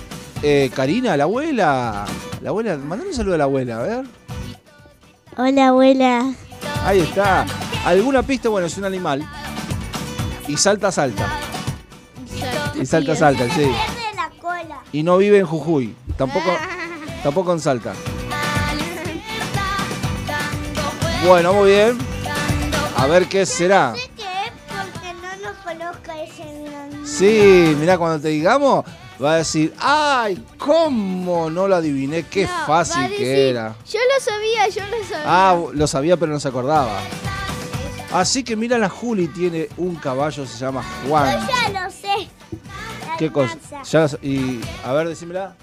Eh, 0.46 0.70
Karina, 0.74 1.16
la 1.16 1.24
abuela. 1.24 2.04
La 2.42 2.50
abuela, 2.50 2.76
mandale 2.76 3.08
un 3.08 3.16
saludo 3.16 3.36
a 3.36 3.38
la 3.38 3.44
abuela, 3.44 3.78
a 3.78 3.82
ver. 3.82 4.04
Hola, 5.38 5.68
abuela. 5.68 6.34
Ahí 6.84 7.00
está. 7.00 7.46
¿Alguna 7.86 8.22
pista? 8.22 8.50
Bueno, 8.50 8.66
es 8.66 8.76
un 8.76 8.84
animal. 8.84 9.26
Y 10.46 10.58
salta, 10.58 10.92
salta. 10.92 11.26
Y 12.78 12.84
salta, 12.84 13.16
salta, 13.16 13.48
sí. 13.54 13.70
Y 14.92 15.02
no 15.02 15.16
vive 15.16 15.38
en 15.38 15.46
Jujuy. 15.46 15.96
Tampoco, 16.18 16.50
tampoco 17.22 17.52
en 17.54 17.60
Salta. 17.60 17.94
Bueno, 21.26 21.54
muy 21.54 21.70
bien. 21.70 21.96
A 22.98 23.06
ver 23.06 23.28
qué 23.28 23.46
será. 23.46 23.94
Sí, 27.02 27.74
mira, 27.80 27.96
cuando 27.96 28.20
te 28.20 28.28
digamos, 28.28 28.84
va 29.22 29.34
a 29.34 29.36
decir, 29.36 29.74
¡ay! 29.78 30.44
¿Cómo 30.58 31.50
no 31.50 31.68
lo 31.68 31.76
adiviné? 31.76 32.24
¡Qué 32.24 32.44
No, 32.44 32.66
fácil 32.66 33.02
decir, 33.02 33.16
que 33.18 33.50
era! 33.50 33.74
Yo 33.90 33.98
lo 33.98 34.24
sabía, 34.24 34.68
yo 34.68 34.82
lo 34.96 35.04
sabía. 35.04 35.24
Ah, 35.26 35.60
lo 35.72 35.86
sabía, 35.86 36.16
pero 36.16 36.32
no 36.32 36.40
se 36.40 36.48
acordaba. 36.48 36.98
Así 38.12 38.44
que 38.44 38.54
mira, 38.56 38.78
la 38.78 38.88
Juli 38.88 39.26
tiene 39.28 39.68
un 39.76 39.96
caballo, 39.96 40.46
se 40.46 40.58
llama 40.58 40.84
Juan. 41.08 41.40
Yo 41.40 41.46
ya 41.72 41.84
lo 41.84 41.90
sé. 41.90 42.28
La 43.08 43.16
¿Qué 43.16 43.32
cosa? 43.32 43.56
Ya, 43.90 44.06
y, 44.22 44.60
a 44.84 44.92
ver, 44.92 45.08
decímela. 45.08 45.56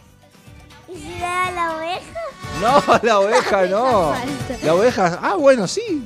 ¿Y 0.90 0.98
si 0.98 1.08
le 1.10 1.20
da 1.20 1.52
la 1.52 1.76
oveja? 1.78 2.20
No, 2.62 3.00
la 3.04 3.20
oveja 3.20 3.66
no. 3.68 4.14
La 4.64 4.74
oveja, 4.74 5.20
ah, 5.22 5.36
bueno, 5.36 5.68
sí. 5.68 6.06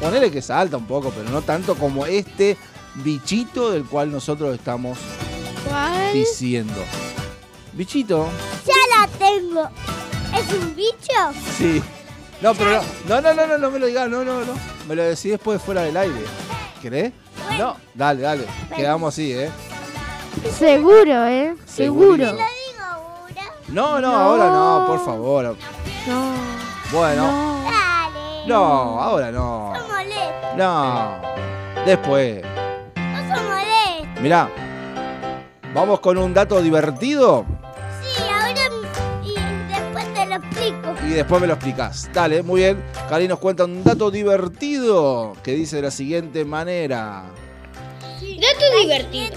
Ponele 0.00 0.30
que 0.30 0.42
salta 0.42 0.76
un 0.76 0.86
poco, 0.86 1.10
pero 1.10 1.30
no 1.30 1.42
tanto 1.42 1.76
como 1.76 2.04
este 2.06 2.56
bichito 2.96 3.70
del 3.70 3.84
cual 3.84 4.10
nosotros 4.10 4.54
estamos 4.54 4.98
¿Cuál? 5.68 6.12
diciendo. 6.12 6.82
Bichito, 7.72 8.28
Ya 8.66 8.98
la 8.98 9.08
tengo. 9.18 9.68
¿Es 10.38 10.52
un 10.52 10.74
bicho? 10.74 11.40
sí. 11.58 11.82
No, 12.40 12.52
pero 12.54 12.82
no, 13.08 13.20
no, 13.20 13.32
no, 13.32 13.46
no, 13.46 13.58
no 13.58 13.70
me 13.70 13.78
lo 13.78 13.86
digas, 13.86 14.08
no, 14.08 14.22
no, 14.24 14.44
no. 14.44 14.52
Me 14.86 14.94
lo 14.94 15.02
decís 15.04 15.30
después 15.30 15.62
fuera 15.62 15.82
del 15.82 15.96
aire. 15.96 16.24
¿Querés? 16.82 17.12
No, 17.58 17.76
dale, 17.94 18.20
dale. 18.20 18.44
Quedamos 18.74 19.14
así, 19.14 19.32
¿eh? 19.32 19.50
Seguro, 20.58 21.26
¿eh? 21.26 21.54
Seguro. 21.64 22.16
Lo 22.16 22.32
digo 22.32 22.42
ahora. 22.82 23.42
No, 23.68 24.00
no, 24.00 24.14
ahora 24.14 24.50
no, 24.50 24.84
por 24.86 25.04
favor. 25.04 25.56
No. 26.06 26.34
Bueno, 26.92 27.62
Dale. 27.64 28.46
no, 28.46 29.00
ahora 29.00 29.30
no. 29.30 29.72
No 30.56 31.20
después. 31.86 32.42
No. 32.96 34.20
Mirá, 34.20 34.48
vamos 35.74 36.00
con 36.00 36.16
un 36.18 36.32
dato 36.32 36.60
divertido 36.62 37.44
Sí, 38.02 38.22
ahora 38.30 38.70
y 39.24 39.34
después 39.72 40.14
te 40.14 40.26
lo 40.26 40.34
explico. 40.36 40.94
y 41.06 41.10
después 41.10 41.40
me 41.40 41.46
lo 41.46 41.54
explicás. 41.54 42.10
Dale, 42.12 42.42
muy 42.42 42.60
bien. 42.60 42.82
Cari 43.08 43.28
nos 43.28 43.38
cuenta 43.38 43.64
un 43.64 43.82
dato 43.82 44.10
divertido 44.10 45.34
que 45.42 45.52
dice 45.52 45.76
de 45.76 45.82
la 45.82 45.90
siguiente 45.90 46.44
manera. 46.44 47.24
Dato 48.20 48.78
divertido. 48.80 49.34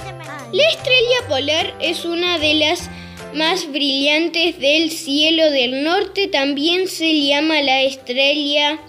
La 0.52 0.63
estrella 0.69 1.28
polar 1.28 1.73
es 1.80 2.06
una 2.06 2.38
de 2.39 2.54
las 2.56 2.89
más 3.36 3.69
brillantes 3.71 4.60
del 4.60 4.91
cielo 4.91 5.50
del 5.52 5.84
norte. 5.84 6.28
También 6.28 6.88
se 6.88 7.21
llama 7.21 7.62
la 7.62 7.82
estrella 7.82 8.80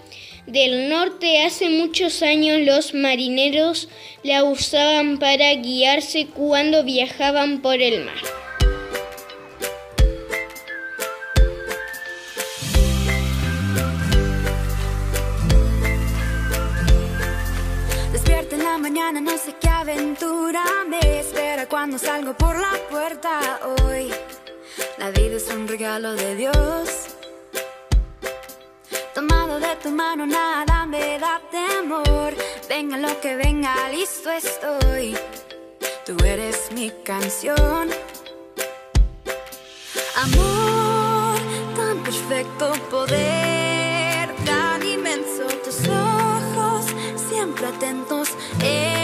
del 0.51 0.89
norte. 0.89 1.43
Hace 1.43 1.69
muchos 1.69 2.21
años 2.21 2.59
los 2.61 2.93
marineros 2.93 3.89
la 4.23 4.43
usaban 4.43 5.17
para 5.17 5.53
guiarse 5.53 6.27
cuando 6.27 6.83
viajaban 6.83 7.61
por 7.61 7.81
el 7.81 8.05
mar. 8.05 8.15
Despierta 18.11 18.55
en 18.55 18.63
la 18.63 18.77
mañana, 18.77 19.21
no 19.21 19.37
sé 19.37 19.55
qué 19.61 19.69
aventura 19.69 20.63
me 20.87 21.19
espera 21.19 21.67
cuando 21.67 21.97
salgo 21.97 22.35
por 22.35 22.59
la 22.59 22.73
puerta 22.89 23.59
hoy. 23.83 24.09
La 24.97 25.11
vida 25.11 25.37
es 25.37 25.47
un 25.49 25.67
regalo 25.67 26.13
de 26.15 26.35
Dios. 26.35 26.98
Tu 29.81 29.91
mano, 29.91 30.25
nada 30.25 30.85
me 30.85 31.17
da 31.17 31.39
temor. 31.49 32.33
Venga 32.67 32.97
lo 32.97 33.19
que 33.21 33.37
venga, 33.37 33.73
listo 33.89 34.29
estoy. 34.29 35.17
Tú 36.05 36.17
eres 36.25 36.69
mi 36.73 36.91
canción. 37.05 37.89
Amor, 40.17 41.39
tan 41.77 42.03
perfecto 42.03 42.73
poder, 42.91 44.35
tan 44.45 44.85
inmenso 44.85 45.45
tus 45.63 45.87
ojos, 45.87 46.85
siempre 47.29 47.67
atentos 47.67 48.29
en 48.61 48.98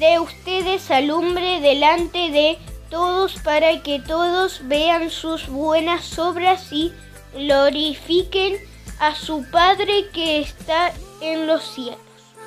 de 0.00 0.18
ustedes 0.18 0.90
alumbre 0.90 1.60
delante 1.60 2.30
de 2.30 2.58
todos 2.88 3.34
para 3.44 3.82
que 3.82 4.00
todos 4.00 4.62
vean 4.64 5.10
sus 5.10 5.46
buenas 5.46 6.18
obras 6.18 6.72
y 6.72 6.90
glorifiquen 7.34 8.56
a 8.98 9.14
su 9.14 9.44
Padre 9.50 10.08
que 10.12 10.40
está 10.40 10.92
en 11.20 11.46
los 11.46 11.62
cielos. 11.74 12.00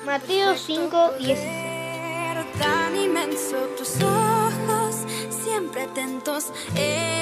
Mateo 0.04 0.56
5, 0.56 1.12
16. 1.20 1.64
tan 2.58 2.96
inmenso 2.96 3.56
tus 3.78 4.02
ojos 4.02 4.96
siempre 5.30 5.84
atentos 5.84 6.46
en 6.74 7.13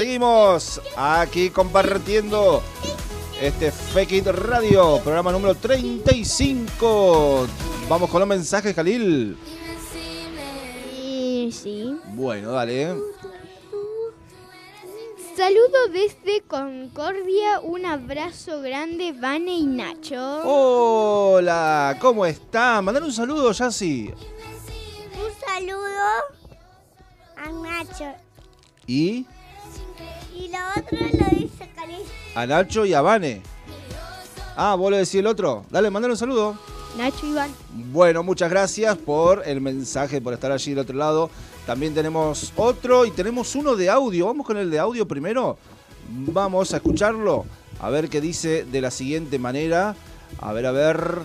Seguimos 0.00 0.80
aquí 0.96 1.50
compartiendo 1.50 2.62
este 3.38 3.70
Fake 3.70 4.12
It 4.12 4.28
Radio, 4.28 4.98
programa 5.04 5.30
número 5.30 5.54
35. 5.54 7.46
Vamos 7.86 8.08
con 8.08 8.20
los 8.20 8.26
mensajes, 8.26 8.74
Jalil. 8.74 9.36
Sí, 9.92 11.50
sí. 11.52 11.94
Bueno, 12.14 12.52
dale. 12.52 12.94
Saludo 15.36 15.88
desde 15.92 16.40
Concordia, 16.48 17.60
un 17.60 17.84
abrazo 17.84 18.62
grande, 18.62 19.12
Vane 19.12 19.52
y 19.52 19.66
Nacho. 19.66 20.40
Hola, 20.46 21.98
¿cómo 22.00 22.24
está? 22.24 22.80
Mandar 22.80 23.02
un 23.02 23.12
saludo, 23.12 23.52
Yassi. 23.52 24.10
Un 25.12 25.46
saludo 25.46 25.84
a 27.36 27.50
Nacho. 27.50 28.14
Y 28.86 29.26
Y 30.40 30.48
lo 30.48 30.58
otro 30.74 30.98
lo 30.98 31.38
dice 31.38 31.68
Cali. 31.74 31.96
a 32.34 32.46
Nacho 32.46 32.86
y 32.86 32.94
a 32.94 33.02
Vane. 33.02 33.42
Ah, 34.56 34.74
¿vos 34.74 34.90
le 34.90 34.96
decís 34.98 35.16
el 35.16 35.26
otro? 35.26 35.64
Dale, 35.70 35.90
mandar 35.90 36.10
un 36.10 36.16
saludo. 36.16 36.56
Nacho 36.96 37.26
y 37.26 37.30
Iván. 37.30 37.50
Bueno, 37.92 38.22
muchas 38.22 38.48
gracias 38.48 38.96
por 38.96 39.46
el 39.46 39.60
mensaje, 39.60 40.20
por 40.20 40.32
estar 40.32 40.50
allí 40.50 40.70
del 40.70 40.80
otro 40.80 40.96
lado. 40.96 41.30
También 41.66 41.94
tenemos 41.94 42.52
otro 42.56 43.04
y 43.04 43.10
tenemos 43.10 43.54
uno 43.54 43.76
de 43.76 43.90
audio. 43.90 44.26
Vamos 44.26 44.46
con 44.46 44.56
el 44.56 44.70
de 44.70 44.78
audio 44.78 45.06
primero. 45.06 45.58
Vamos 46.08 46.72
a 46.72 46.78
escucharlo. 46.78 47.44
A 47.80 47.90
ver 47.90 48.08
qué 48.08 48.20
dice 48.20 48.64
de 48.64 48.80
la 48.80 48.90
siguiente 48.90 49.38
manera. 49.38 49.94
A 50.40 50.52
ver, 50.52 50.66
a 50.66 50.72
ver. 50.72 51.18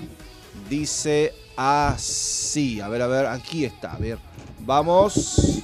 Dice 0.69 1.33
así. 1.55 2.81
A 2.81 2.89
ver, 2.89 3.01
a 3.01 3.07
ver. 3.07 3.25
Aquí 3.27 3.65
está. 3.65 3.93
A 3.93 3.97
ver. 3.97 4.19
Vamos. 4.59 5.63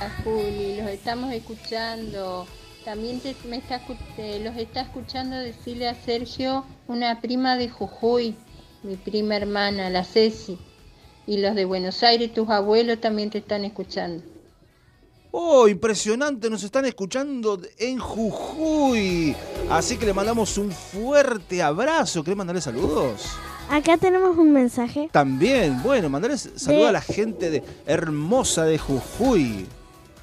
A 0.00 0.22
Juli, 0.22 0.76
los 0.80 0.90
estamos 0.90 1.32
escuchando. 1.32 2.46
También 2.84 3.20
te- 3.20 3.36
me 3.48 3.56
está, 3.56 3.80
te- 4.16 4.38
los 4.40 4.56
está 4.56 4.82
escuchando 4.82 5.36
decirle 5.36 5.88
a 5.88 5.94
Sergio, 5.94 6.64
una 6.86 7.20
prima 7.20 7.56
de 7.56 7.68
Jujuy, 7.68 8.36
mi 8.82 8.96
prima 8.96 9.36
hermana, 9.36 9.90
la 9.90 10.04
Ceci. 10.04 10.58
Y 11.26 11.38
los 11.38 11.56
de 11.56 11.64
Buenos 11.64 12.02
Aires, 12.04 12.32
tus 12.32 12.48
abuelos 12.48 13.00
también 13.00 13.30
te 13.30 13.38
están 13.38 13.64
escuchando. 13.64 14.22
Oh, 15.32 15.66
impresionante. 15.66 16.48
Nos 16.48 16.62
están 16.62 16.84
escuchando 16.84 17.60
en 17.78 17.98
Jujuy. 17.98 19.34
Así 19.68 19.96
que 19.96 20.06
le 20.06 20.14
mandamos 20.14 20.56
un 20.56 20.70
fuerte 20.70 21.62
abrazo. 21.62 22.22
¿Querés 22.22 22.36
mandarle 22.38 22.62
saludos? 22.62 23.26
Acá 23.68 23.96
tenemos 23.98 24.38
un 24.38 24.52
mensaje. 24.52 25.08
También, 25.10 25.82
bueno, 25.82 26.08
mandarles 26.08 26.42
saludos 26.54 26.84
De- 26.84 26.88
a 26.88 26.92
la 26.92 27.00
gente 27.00 27.50
de 27.50 27.64
hermosa 27.86 28.64
de 28.64 28.78
Jujuy. 28.78 29.66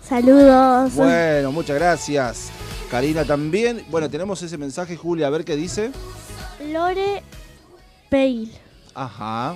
Saludos. 0.08 0.94
Bueno, 0.96 1.52
muchas 1.52 1.76
gracias. 1.78 2.50
Karina 2.92 3.26
también. 3.26 3.86
Bueno, 3.90 4.10
tenemos 4.10 4.42
ese 4.42 4.58
mensaje, 4.58 4.96
Julia, 4.96 5.28
a 5.28 5.30
ver 5.30 5.46
qué 5.46 5.56
dice. 5.56 5.92
Lore 6.72 7.24
Peil. 8.10 8.52
Ajá. 8.94 9.56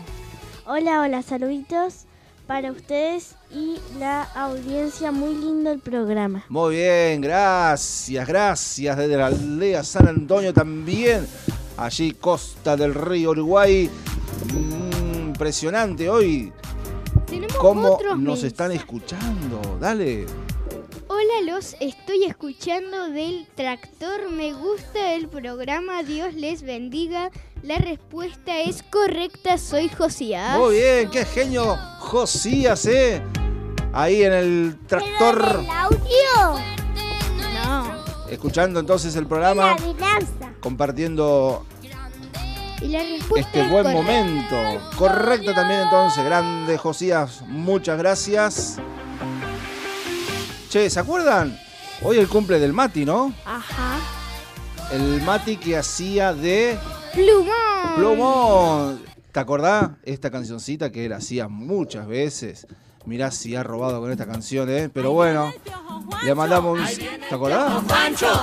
Hola, 0.65 1.01
hola, 1.01 1.21
saluditos 1.21 2.05
para 2.47 2.71
ustedes 2.71 3.35
y 3.53 3.77
la 3.99 4.23
audiencia. 4.23 5.11
Muy 5.11 5.35
lindo 5.35 5.71
el 5.71 5.79
programa. 5.79 6.45
Muy 6.49 6.77
bien, 6.77 7.21
gracias, 7.21 8.27
gracias. 8.27 8.97
Desde 8.97 9.17
la 9.17 9.27
aldea 9.27 9.83
San 9.83 10.07
Antonio 10.07 10.53
también. 10.53 11.27
Allí, 11.77 12.13
Costa 12.13 12.75
del 12.75 12.95
Río, 12.95 13.31
Uruguay. 13.31 13.89
Mm, 14.53 15.27
impresionante 15.27 16.09
hoy 16.09 16.51
cómo 17.59 17.99
nos 18.17 18.43
están 18.43 18.71
escuchando. 18.71 19.61
Dale. 19.79 20.25
Hola, 21.07 21.53
los 21.53 21.75
estoy 21.79 22.25
escuchando 22.25 23.09
del 23.09 23.47
tractor. 23.55 24.29
Me 24.31 24.53
gusta 24.53 25.13
el 25.13 25.27
programa. 25.27 26.03
Dios 26.03 26.33
les 26.33 26.61
bendiga. 26.61 27.31
La 27.63 27.77
respuesta 27.77 28.59
es 28.59 28.83
correcta. 28.83 29.57
Soy 29.57 29.89
Josías. 29.89 30.57
Muy 30.57 30.75
bien, 30.75 31.09
qué 31.09 31.25
genio 31.25 31.77
Josías, 31.99 32.85
¿eh? 32.85 33.21
Ahí 33.93 34.23
en 34.23 34.33
el 34.33 34.77
tractor, 34.85 35.63
audio? 35.71 36.61
No. 37.53 37.95
escuchando 38.29 38.79
entonces 38.79 39.15
el 39.15 39.25
programa, 39.25 39.71
adivinanza. 39.71 40.53
compartiendo 40.59 41.65
Y 42.81 42.89
la 42.89 42.99
respuesta 42.99 43.49
este 43.49 43.61
es 43.61 43.69
buen 43.69 43.91
momento. 43.91 44.55
Correcto 44.95 45.53
también 45.53 45.81
entonces, 45.81 46.23
grande 46.23 46.77
Josías, 46.77 47.41
muchas 47.47 47.97
gracias. 47.97 48.77
Che, 50.69 50.89
¿se 50.89 50.99
acuerdan? 50.99 51.57
Hoy 52.03 52.17
el 52.17 52.27
cumple 52.27 52.59
del 52.59 52.73
Mati, 52.73 53.05
¿no? 53.05 53.33
Ajá. 53.45 53.97
El 54.91 55.21
Mati 55.23 55.57
que 55.57 55.77
hacía 55.77 56.33
de 56.33 56.77
Plumón. 57.13 57.95
Plumón. 57.95 59.01
¿Te 59.31 59.39
acordás? 59.39 59.91
Esta 60.03 60.29
cancioncita 60.29 60.91
que 60.91 61.05
él 61.05 61.13
hacía 61.13 61.47
muchas 61.47 62.07
veces. 62.07 62.67
Mirá 63.05 63.31
si 63.31 63.55
ha 63.55 63.63
robado 63.63 64.01
con 64.01 64.11
esta 64.11 64.27
canción, 64.27 64.69
¿eh? 64.69 64.89
Pero 64.93 65.13
bueno, 65.13 65.53
le 66.23 66.35
mandamos 66.35 66.79
un... 66.79 66.85
¿Te 66.85 67.35
acordás? 67.35 67.81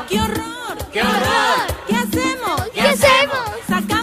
Qué 0.08 0.18
horror, 0.18 0.78
qué 0.92 1.00
horror. 1.02 1.74
¿Qué 1.86 1.96
hacemos? 1.96 2.70
¿Qué 2.72 2.80
hacemos? 2.80 3.93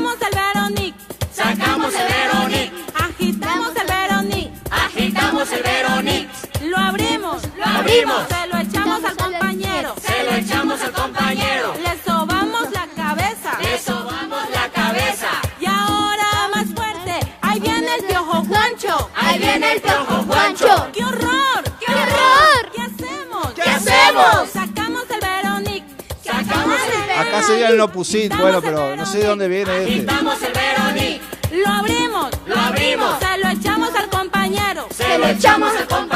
Se 7.91 8.47
lo 8.47 8.57
echamos 8.57 9.03
al 9.03 9.17
compañero. 9.17 9.95
Se 10.01 10.23
lo 10.23 10.31
echamos 10.37 10.81
al 10.81 10.91
compañero. 10.93 11.73
Le 11.83 12.01
sobamos 12.05 12.71
la 12.71 12.87
cabeza. 12.95 13.57
Le 13.61 13.77
sobamos 13.79 14.49
la 14.49 14.69
cabeza. 14.69 15.27
Y 15.59 15.65
ahora 15.65 16.47
más 16.55 16.67
fuerte. 16.73 17.19
Ahí 17.41 17.59
viene 17.59 17.93
el 17.95 18.05
piojo 18.05 18.45
Juancho. 18.45 19.09
Ahí 19.13 19.39
viene 19.39 19.73
el 19.73 19.81
Piojo 19.81 20.23
Juancho. 20.23 20.87
¡Qué 20.93 21.03
horror! 21.03 21.63
¡Qué 21.81 21.91
horror! 21.91 22.71
¿Qué 22.73 22.81
hacemos? 22.81 23.53
¿Qué 23.55 23.61
hacemos? 23.61 24.49
Sacamos 24.53 25.03
el 25.09 25.19
Veronic. 25.19 25.83
Sacamos 26.23 26.79
el 26.95 27.27
Acá 27.27 27.43
sería 27.43 27.67
el 27.67 27.77
Nopusit, 27.77 28.33
bueno, 28.37 28.61
pero 28.61 28.95
no 28.95 29.05
sé 29.05 29.17
de 29.17 29.27
dónde 29.27 29.49
viene 29.49 29.79
este. 29.79 29.91
Agitamos 29.91 30.41
el 30.41 30.53
Veronic. 30.53 31.21
Lo 31.51 31.67
abrimos. 31.67 32.31
Lo 32.45 32.57
abrimos. 32.57 33.19
Se 33.19 33.37
lo 33.37 33.49
echamos 33.49 33.93
al 33.95 34.07
compañero. 34.07 34.87
Se 34.95 35.17
lo 35.17 35.27
echamos 35.27 35.75
al 35.75 35.87
compañero. 35.87 36.11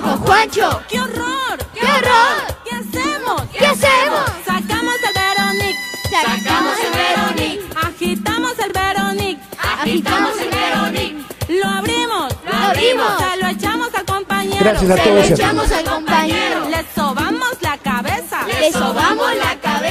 Juancho. 0.00 0.82
¡Qué 0.88 1.00
horror! 1.00 1.58
¡Qué 1.72 1.80
horror! 1.80 2.56
¿Qué 2.64 2.74
hacemos? 2.74 3.42
¿Qué 3.52 3.66
hacemos? 3.66 4.24
Sacamos 4.44 4.94
el 4.96 5.14
Veronic. 5.14 5.76
Sacamos 6.10 6.76
el 6.84 6.92
Veronic. 6.92 7.76
Agitamos 7.86 8.58
el 8.58 8.72
Veronic. 8.72 9.38
Agitamos 9.80 10.40
el 10.40 10.50
Veronic. 10.50 11.14
Lo 11.48 11.68
abrimos. 11.68 12.34
Lo 12.44 12.56
abrimos. 12.56 13.12
Se 13.18 13.36
lo 13.40 13.48
echamos 13.48 13.94
al 13.94 14.04
compañero. 14.04 14.64
Gracias 14.64 14.90
a 14.90 14.96
Se 14.96 15.10
lo 15.10 15.22
echamos 15.22 15.72
al 15.72 15.84
compañero. 15.84 16.68
Le 16.68 16.84
sobamos 16.94 17.52
la 17.60 17.78
cabeza. 17.78 18.46
Le 18.46 18.72
sobamos 18.72 19.36
la 19.36 19.60
cabeza. 19.60 19.83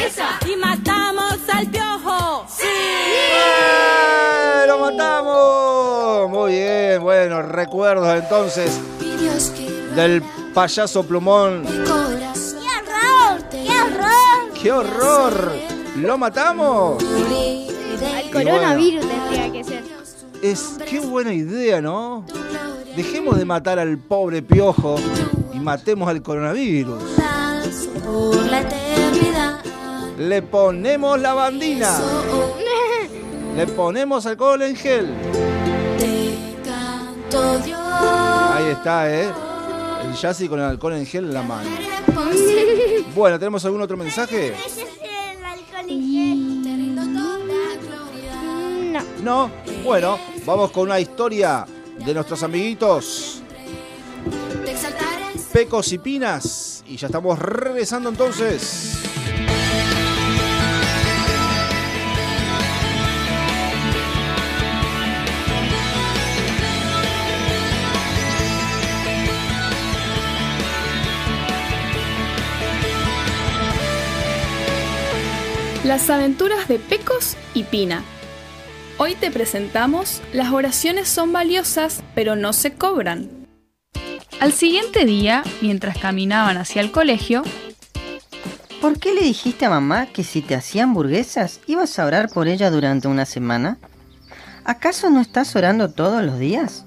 Bueno, 7.03 7.41
recuerdos 7.41 8.07
entonces 8.17 8.79
del 9.93 10.23
payaso 10.53 11.03
plumón. 11.03 11.65
¡Qué 11.65 11.91
horror! 11.91 13.43
¡Qué 13.51 13.71
horror! 13.81 14.53
¡Qué 14.61 14.71
horror! 14.71 15.51
¿Lo 15.97 16.17
matamos? 16.17 17.03
Al 17.03 18.31
coronavirus 18.31 19.05
tendría 19.05 19.51
que 19.51 19.63
ser. 19.65 19.83
Es 20.41 20.77
qué 20.89 21.01
buena 21.01 21.33
idea, 21.33 21.81
¿no? 21.81 22.23
Dejemos 22.95 23.37
de 23.37 23.43
matar 23.43 23.79
al 23.79 23.97
pobre 23.97 24.41
piojo 24.41 24.95
y 25.51 25.59
matemos 25.59 26.07
al 26.07 26.21
coronavirus. 26.21 27.03
Por 28.05 28.45
la 28.45 28.61
eternidad. 28.61 29.59
Le 30.17 30.41
ponemos 30.41 31.19
la 31.19 31.33
bandina. 31.33 31.99
Le 33.57 33.67
ponemos 33.67 34.25
alcohol 34.25 34.61
en 34.61 34.75
gel. 34.77 35.13
Dios. 37.33 37.81
Ahí 37.81 38.67
está, 38.71 39.11
¿eh? 39.11 39.29
El 40.05 40.13
Yassi 40.13 40.47
con 40.47 40.59
el 40.59 40.65
alcohol 40.65 40.93
en 40.93 41.05
gel 41.05 41.25
en 41.25 41.33
la 41.33 41.41
mano. 41.41 41.69
Bueno, 43.15 43.37
¿tenemos 43.37 43.63
algún 43.65 43.81
otro 43.81 43.95
mensaje? 43.95 44.55
No. 48.91 49.01
No. 49.21 49.51
Bueno, 49.83 50.17
vamos 50.45 50.71
con 50.71 50.83
una 50.83 50.99
historia 50.99 51.65
de 52.03 52.13
nuestros 52.13 52.41
amiguitos. 52.41 53.43
Pecos 55.51 55.91
y 55.93 55.99
Pinas. 55.99 56.83
Y 56.87 56.97
ya 56.97 57.07
estamos 57.07 57.37
regresando 57.37 58.09
entonces. 58.09 59.12
Las 75.83 76.09
aventuras 76.09 76.69
de 76.69 76.79
Pecos 76.79 77.35
y 77.53 77.63
Pina. 77.63 78.03
Hoy 78.97 79.15
te 79.15 79.31
presentamos 79.31 80.21
Las 80.31 80.53
oraciones 80.53 81.09
son 81.09 81.33
valiosas, 81.33 82.03
pero 82.15 82.37
no 82.37 82.53
se 82.53 82.71
cobran. 82.73 83.29
Al 84.39 84.53
siguiente 84.53 85.03
día, 85.03 85.43
mientras 85.61 85.97
caminaban 85.97 86.55
hacia 86.55 86.81
el 86.81 86.91
colegio, 86.91 87.43
¿Por 88.79 88.97
qué 88.97 89.13
le 89.13 89.23
dijiste 89.23 89.65
a 89.65 89.69
mamá 89.69 90.05
que 90.05 90.23
si 90.23 90.41
te 90.41 90.55
hacía 90.55 90.83
hamburguesas 90.83 91.59
ibas 91.67 91.99
a 91.99 92.05
orar 92.05 92.29
por 92.29 92.47
ella 92.47 92.71
durante 92.71 93.09
una 93.09 93.25
semana? 93.25 93.77
¿Acaso 94.63 95.09
no 95.09 95.19
estás 95.19 95.53
orando 95.57 95.91
todos 95.91 96.23
los 96.23 96.39
días? 96.39 96.85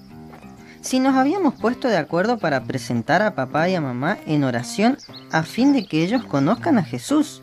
Si 0.80 1.00
nos 1.00 1.16
habíamos 1.16 1.54
puesto 1.54 1.88
de 1.88 1.98
acuerdo 1.98 2.38
para 2.38 2.64
presentar 2.64 3.20
a 3.20 3.34
papá 3.34 3.68
y 3.68 3.74
a 3.74 3.80
mamá 3.82 4.16
en 4.26 4.42
oración 4.44 4.96
a 5.32 5.42
fin 5.42 5.74
de 5.74 5.86
que 5.86 6.02
ellos 6.02 6.24
conozcan 6.24 6.78
a 6.78 6.82
Jesús. 6.82 7.42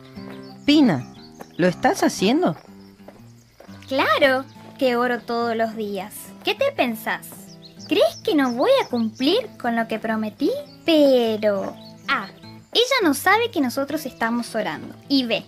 Pina, 0.64 1.13
¿lo 1.56 1.66
estás 1.66 2.02
haciendo? 2.02 2.56
Claro 3.88 4.44
que 4.78 4.96
oro 4.96 5.20
todos 5.20 5.56
los 5.56 5.76
días. 5.76 6.14
¿Qué 6.44 6.54
te 6.54 6.72
pensás? 6.72 7.28
¿Crees 7.88 8.16
que 8.24 8.34
no 8.34 8.52
voy 8.52 8.70
a 8.82 8.88
cumplir 8.88 9.48
con 9.60 9.76
lo 9.76 9.86
que 9.88 9.98
prometí? 9.98 10.50
Pero... 10.84 11.74
Ah, 12.08 12.28
ella 12.72 12.96
no 13.02 13.14
sabe 13.14 13.50
que 13.50 13.60
nosotros 13.60 14.04
estamos 14.06 14.54
orando. 14.54 14.94
Y 15.08 15.24
ve, 15.24 15.44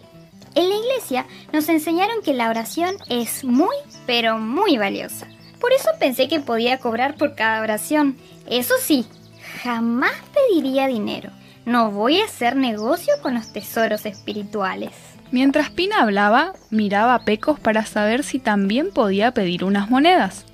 en 0.55 0.69
la 0.69 0.77
iglesia 0.77 1.27
nos 1.53 1.69
enseñaron 1.69 2.23
que 2.23 2.35
la 2.35 2.51
oración 2.51 2.97
es 3.09 3.45
muy, 3.45 3.77
pero 4.07 4.39
muy 4.39 4.79
valiosa. 4.79 5.27
Por 5.61 5.73
eso 5.73 5.91
pensé 5.99 6.29
que 6.29 6.41
podía 6.41 6.79
cobrar 6.79 7.17
por 7.17 7.35
cada 7.35 7.63
oración. 7.63 8.17
Eso 8.47 8.75
sí, 8.81 9.07
jamás 9.63 10.13
pediría 10.33 10.87
dinero. 10.87 11.31
No 11.65 11.91
voy 11.91 12.21
a 12.21 12.27
hacer 12.27 12.55
negocio 12.55 13.15
con 13.23 13.35
los 13.35 13.53
tesoros 13.53 14.07
espirituales. 14.07 14.93
Mientras 15.31 15.71
Pina 15.71 16.03
hablaba, 16.03 16.55
miraba 16.71 17.15
a 17.15 17.25
Pecos 17.25 17.59
para 17.61 17.85
saber 17.85 18.25
si 18.25 18.39
también 18.39 18.91
podía 18.93 19.33
pedir 19.33 19.65
unas 19.65 19.91
monedas. 19.91 20.45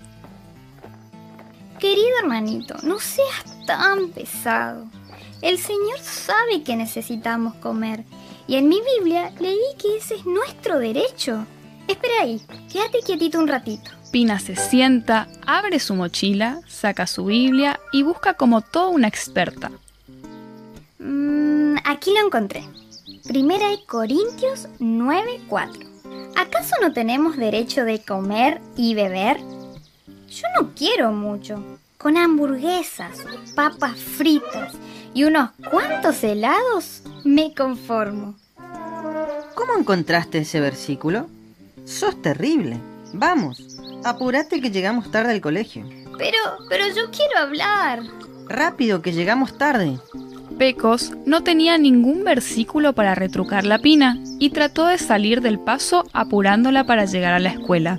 Querido 1.79 2.19
hermanito, 2.21 2.77
no 2.83 3.01
seas 3.01 3.67
tan 3.67 4.11
pesado. 4.11 4.87
El 5.41 5.59
Señor 5.59 5.99
sabe 6.01 6.63
que 6.63 6.77
necesitamos 6.77 7.55
comer 7.57 8.05
y 8.47 8.57
en 8.57 8.69
mi 8.69 8.81
Biblia 8.97 9.33
leí 9.41 9.59
que 9.79 9.97
ese 9.97 10.15
es 10.15 10.25
nuestro 10.25 10.79
derecho. 10.79 11.45
Espera 11.89 12.15
ahí, 12.23 12.41
quédate 12.73 13.01
quietito 13.05 13.39
un 13.39 13.49
ratito. 13.49 13.91
Pina 14.13 14.39
se 14.39 14.55
sienta, 14.55 15.27
abre 15.47 15.81
su 15.81 15.95
mochila, 15.95 16.61
saca 16.69 17.07
su 17.07 17.25
Biblia 17.25 17.81
y 17.93 18.03
busca 18.03 18.35
como 18.35 18.61
toda 18.61 18.89
una 18.89 19.09
experta. 19.09 19.73
Mm, 20.99 21.77
aquí 21.85 22.13
lo 22.13 22.27
encontré. 22.27 22.63
Primera 23.27 23.69
de 23.69 23.85
Corintios 23.87 24.69
9:4. 24.81 25.87
¿Acaso 26.35 26.75
no 26.81 26.93
tenemos 26.93 27.37
derecho 27.37 27.85
de 27.85 28.03
comer 28.03 28.61
y 28.77 28.95
beber? 28.95 29.39
Yo 30.29 30.47
no 30.61 30.75
quiero 30.75 31.13
mucho. 31.13 31.63
Con 31.99 32.17
hamburguesas, 32.17 33.25
papas 33.55 33.97
fritas 33.97 34.75
y 35.15 35.23
unos 35.23 35.51
cuantos 35.71 36.25
helados 36.25 37.03
me 37.23 37.55
conformo. 37.55 38.35
¿Cómo 39.55 39.77
encontraste 39.79 40.39
ese 40.39 40.59
versículo? 40.61 41.29
Sos 41.85 42.21
terrible. 42.21 42.81
Vamos, 43.13 43.79
apurate 44.03 44.61
que 44.61 44.73
llegamos 44.73 45.13
tarde 45.13 45.31
al 45.31 45.41
colegio. 45.41 45.89
Pero, 46.19 46.39
pero 46.69 46.89
yo 46.89 47.11
quiero 47.13 47.39
hablar. 47.39 48.03
Rápido 48.49 49.01
que 49.01 49.13
llegamos 49.13 49.57
tarde. 49.57 50.01
Pecos 50.53 51.13
no 51.27 51.43
tenía 51.43 51.79
ningún 51.79 52.25
versículo 52.25 52.93
para 52.95 53.15
retrucar 53.15 53.65
la 53.65 53.79
Pina 53.79 54.19
y 54.39 54.51
trató 54.51 54.87
de 54.87 54.99
salir 54.99 55.41
del 55.41 55.59
paso 55.59 56.05
apurándola 56.13 56.85
para 56.85 57.05
llegar 57.05 57.35
a 57.35 57.39
la 57.39 57.51
escuela. 57.51 57.99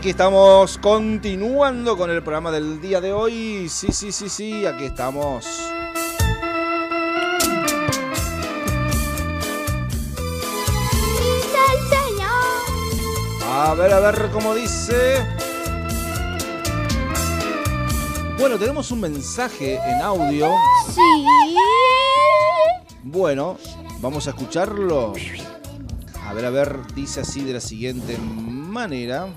Aquí 0.00 0.08
estamos 0.08 0.78
continuando 0.78 1.94
con 1.94 2.10
el 2.10 2.22
programa 2.22 2.50
del 2.50 2.80
día 2.80 3.02
de 3.02 3.12
hoy. 3.12 3.68
Sí, 3.68 3.88
sí, 3.92 4.12
sí, 4.12 4.30
sí, 4.30 4.64
aquí 4.64 4.84
estamos. 4.84 5.46
A 13.44 13.74
ver, 13.74 13.92
a 13.92 14.00
ver 14.00 14.30
cómo 14.32 14.54
dice. 14.54 15.22
Bueno, 18.38 18.56
tenemos 18.56 18.90
un 18.92 19.02
mensaje 19.02 19.74
en 19.74 20.00
audio. 20.00 20.50
Sí. 20.94 21.02
Bueno, 23.02 23.58
vamos 24.00 24.26
a 24.28 24.30
escucharlo. 24.30 25.12
A 26.26 26.32
ver, 26.32 26.46
a 26.46 26.50
ver, 26.50 26.78
dice 26.94 27.20
así 27.20 27.44
de 27.44 27.52
la 27.52 27.60
siguiente 27.60 28.16
manera. 28.16 29.28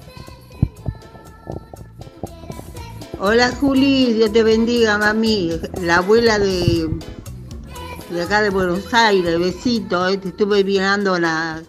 Hola 3.25 3.51
Juli, 3.51 4.11
Dios 4.11 4.33
te 4.33 4.43
bendiga, 4.43 4.97
mami. 4.97 5.57
La 5.81 5.99
abuela 5.99 6.37
de, 6.39 6.89
de 8.09 8.21
acá 8.21 8.41
de 8.41 8.49
Buenos 8.49 8.93
Aires, 8.93 9.39
besito. 9.39 10.09
eh, 10.09 10.19
estuve 10.21 10.61
mirando 10.65 11.17
la, 11.17 11.63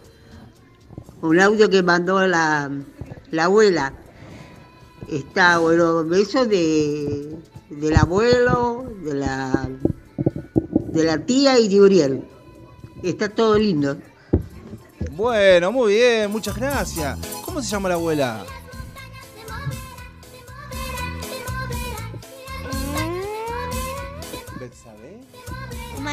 un 1.23 1.39
audio 1.39 1.71
que 1.71 1.81
mandó 1.85 2.27
la, 2.27 2.73
la 3.31 3.45
abuela. 3.45 3.93
Está, 5.09 5.59
bueno, 5.59 6.03
beso 6.03 6.45
de, 6.45 7.37
del 7.71 7.97
abuelo, 7.99 8.93
de 9.05 9.15
la, 9.15 9.69
de 10.89 11.05
la 11.05 11.19
tía 11.25 11.57
y 11.61 11.69
de 11.69 11.81
Uriel. 11.81 12.25
Está 13.05 13.29
todo 13.29 13.57
lindo. 13.57 13.97
Bueno, 15.13 15.71
muy 15.71 15.95
bien, 15.95 16.33
muchas 16.33 16.57
gracias. 16.57 17.17
¿Cómo 17.45 17.63
se 17.63 17.69
llama 17.71 17.91
la 17.91 17.95
abuela? 17.95 18.45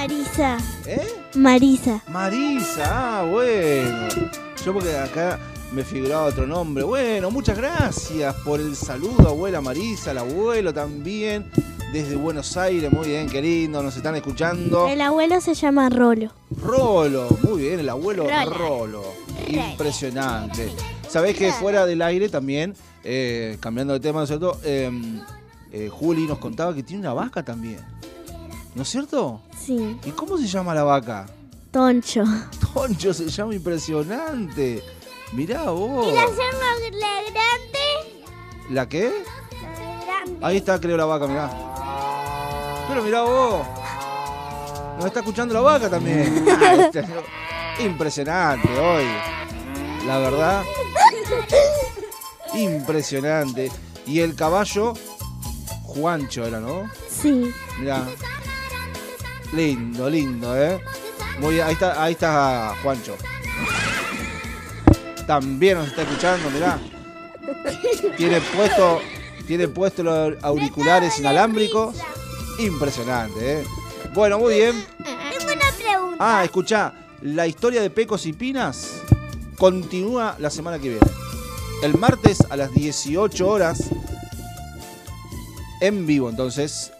Marisa. 0.02 0.58
¿Eh? 0.88 1.08
Marisa. 1.36 2.02
Marisa, 2.08 3.20
ah, 3.20 3.24
bueno. 3.24 4.08
Yo 4.66 4.74
porque 4.74 4.97
acá 4.97 5.38
me 5.72 5.84
figuraba 5.84 6.24
otro 6.24 6.47
nombre. 6.47 6.84
Bueno, 6.84 7.30
muchas 7.30 7.56
gracias 7.56 8.34
por 8.38 8.60
el 8.60 8.76
saludo, 8.76 9.30
abuela 9.30 9.62
Marisa, 9.62 10.10
al 10.10 10.18
abuelo 10.18 10.74
también. 10.74 11.52
Desde 11.93 12.16
Buenos 12.16 12.58
Aires, 12.58 12.91
muy 12.91 13.10
bien, 13.10 13.30
qué 13.30 13.43
lindo, 13.43 13.84
nos 13.84 13.95
están 13.95 14.16
escuchando. 14.16 14.88
El 14.88 15.02
abuelo 15.02 15.39
se 15.39 15.54
llama 15.54 15.88
Rolo. 15.91 16.32
Rolo, 16.64 17.38
muy 17.43 17.62
bien, 17.62 17.80
el 17.80 17.89
abuelo 17.89 18.28
Rolo. 18.28 18.58
Rolo. 18.58 19.04
Impresionante. 19.47 20.72
Sabés 21.08 21.38
que 21.38 21.52
fuera 21.52 21.86
del 21.86 22.02
aire 22.02 22.28
también, 22.28 22.74
eh, 23.04 23.56
cambiando 23.60 23.93
de 23.93 23.99
tema, 23.99 24.22
¿no 24.22 24.24
es 24.24 24.30
cierto? 24.30 24.60
Eh, 24.64 24.89
eh, 25.72 25.89
Juli 25.91 26.26
nos 26.26 26.39
contaba 26.39 26.74
que 26.74 26.82
tiene 26.82 27.02
una 27.02 27.14
vaca 27.14 27.43
también. 27.43 27.78
¿No 28.76 28.84
es 28.84 28.89
cierto? 28.89 29.41
Sí. 29.59 29.99
¿Y 30.05 30.11
cómo 30.11 30.38
se 30.38 30.47
llama 30.47 30.74
la 30.74 30.84
vaca? 30.84 31.26
Toncho. 31.72 32.24
Toncho 32.74 33.13
se 33.13 33.28
llama 33.30 33.53
impresionante. 33.55 34.84
Mirá 35.34 35.69
vos. 35.72 36.07
¿Y 36.07 36.11
la 36.13 36.24
hacemos 36.24 36.99
la 36.99 37.22
grande? 37.32 38.69
¿La 38.69 38.89
qué? 38.89 39.24
La 39.61 40.05
grande. 40.05 40.45
Ahí 40.45 40.57
está, 40.57 40.80
creo, 40.80 40.97
la 40.97 41.05
vaca, 41.05 41.28
mirá. 41.28 41.49
Pero 42.88 43.03
mirá 43.03 43.22
vos. 43.24 43.65
Nos 44.97 45.05
está 45.05 45.19
escuchando 45.22 45.53
la 45.53 45.61
vaca 45.61 45.89
también. 45.89 46.45
Ah, 46.49 46.76
este, 46.76 47.05
Impresionante 47.80 48.67
hoy. 48.80 49.05
La 50.05 50.17
verdad, 50.17 50.63
impresionante. 52.53 53.72
Y 54.05 54.19
el 54.19 54.36
caballo, 54.36 54.93
Juancho 55.84 56.45
era, 56.45 56.59
¿no? 56.59 56.89
Sí. 57.09 57.51
Mirá. 57.80 58.05
Lindo, 59.54 60.10
lindo, 60.10 60.58
¿eh? 60.58 60.80
Muy 61.39 61.56
bien, 61.56 61.68
ahí 61.68 61.74
está, 61.74 62.02
ahí 62.02 62.14
está 62.14 62.76
Juancho. 62.82 63.18
También 65.28 65.78
nos 65.78 65.88
está 65.88 66.04
escuchando, 66.04 66.49
mirá. 66.49 66.80
Tiene 68.18 68.39
puesto, 68.41 69.02
tiene 69.47 69.68
puesto 69.68 70.04
los 70.04 70.36
auriculares 70.41 71.20
inalámbricos. 71.20 71.95
Impresionante, 72.60 73.62
¿eh? 73.62 73.64
Bueno, 74.14 74.39
muy 74.39 74.56
bien. 74.56 74.86
Tengo 74.97 75.54
una 75.54 75.72
pregunta. 75.78 76.18
Ah, 76.20 76.43
escuchá, 76.43 76.93
la 77.22 77.47
historia 77.47 77.82
de 77.82 77.89
Pecos 77.89 78.26
y 78.26 78.34
Pinas 78.34 79.02
continúa 79.58 80.36
la 80.39 80.49
semana 80.49 80.80
que 80.80 80.89
viene. 80.89 81.06
El 81.84 81.97
martes 81.97 82.41
a 82.49 82.56
las 82.56 82.74
18 82.74 83.47
horas 83.47 83.89
en 85.82 86.06
vivo, 86.06 86.30
entonces. 86.30 86.91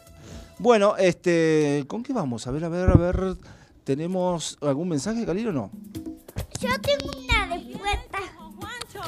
Bueno, 0.62 0.96
este, 0.98 1.86
¿con 1.88 2.04
qué 2.04 2.14
vamos? 2.14 2.46
A 2.46 2.52
ver, 2.52 2.64
a 2.66 2.70
ver, 2.70 2.88
a 2.90 2.94
ver. 2.94 3.36
¿Tenemos 3.84 4.60
algún 4.62 4.90
mensaje, 4.90 5.26
Calil, 5.26 5.48
o 5.48 5.52
no? 5.52 5.72
Yo 6.60 6.70
tengo 6.82 7.12
una 7.18 7.48
respuesta. 7.48 8.20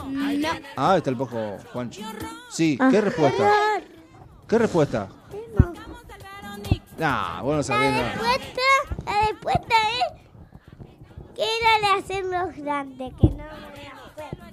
No. 0.09 0.49
Ah, 0.75 0.97
está 0.97 1.11
el 1.11 1.15
poco 1.17 1.37
Juancho. 1.71 2.01
Sí, 2.49 2.75
Ah. 2.79 2.89
¿qué 2.89 3.01
respuesta? 3.01 3.51
¿Qué 4.47 4.57
respuesta? 4.57 5.09
Nah, 6.97 7.41
bueno, 7.41 7.57
no 7.57 7.63
sabés 7.63 7.91
La 7.91 7.97
nada. 8.01 8.13
respuesta, 8.13 8.61
la 9.05 9.27
respuesta 9.27 9.75
es 9.99 11.35
que 11.35 11.43
era 11.43 11.79
de 11.93 11.99
hacerlos 11.99 12.55
grandes, 12.57 13.13
que 13.21 13.27
no 13.27 13.35
me 13.35 13.43
acuerdo. 13.43 14.43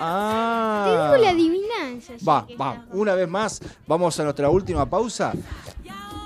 Ah. 0.00 0.84
Te 0.84 1.16
digo 1.16 1.24
la 1.24 1.30
adivinanza. 1.30 2.12
Va, 2.28 2.46
va, 2.60 2.84
una 2.92 3.14
vez 3.14 3.28
más, 3.28 3.60
vamos 3.86 4.18
a 4.20 4.24
nuestra 4.24 4.50
última 4.50 4.84
pausa 4.88 5.32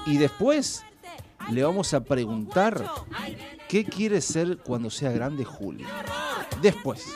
y 0.06 0.18
después 0.18 0.84
le 1.50 1.62
vamos 1.62 1.92
a 1.94 2.00
preguntar 2.04 2.84
qué 3.68 3.84
quiere 3.84 4.20
ser 4.20 4.58
cuando 4.58 4.90
sea 4.90 5.10
grande 5.10 5.44
Juli. 5.44 5.84
Después. 6.60 7.06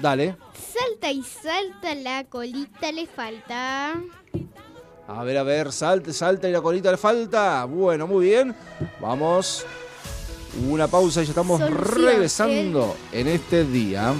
Dale. 0.00 0.36
Salta 0.54 1.10
y 1.10 1.22
salta, 1.22 1.94
la 1.94 2.24
colita 2.24 2.90
le 2.92 3.06
falta. 3.06 4.00
A 5.06 5.24
ver, 5.24 5.38
a 5.38 5.42
ver, 5.42 5.72
salte, 5.72 6.12
salta 6.12 6.48
y 6.48 6.52
la 6.52 6.60
colita 6.60 6.90
le 6.90 6.96
falta. 6.96 7.64
Bueno, 7.64 8.06
muy 8.06 8.26
bien. 8.26 8.54
Vamos. 9.00 9.66
Una 10.68 10.88
pausa 10.88 11.22
y 11.22 11.26
ya 11.26 11.30
estamos 11.30 11.60
Solución, 11.60 12.04
regresando 12.04 12.96
en 13.12 13.28
este 13.28 13.64
día. 13.64 14.14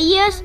Isaías 0.00 0.42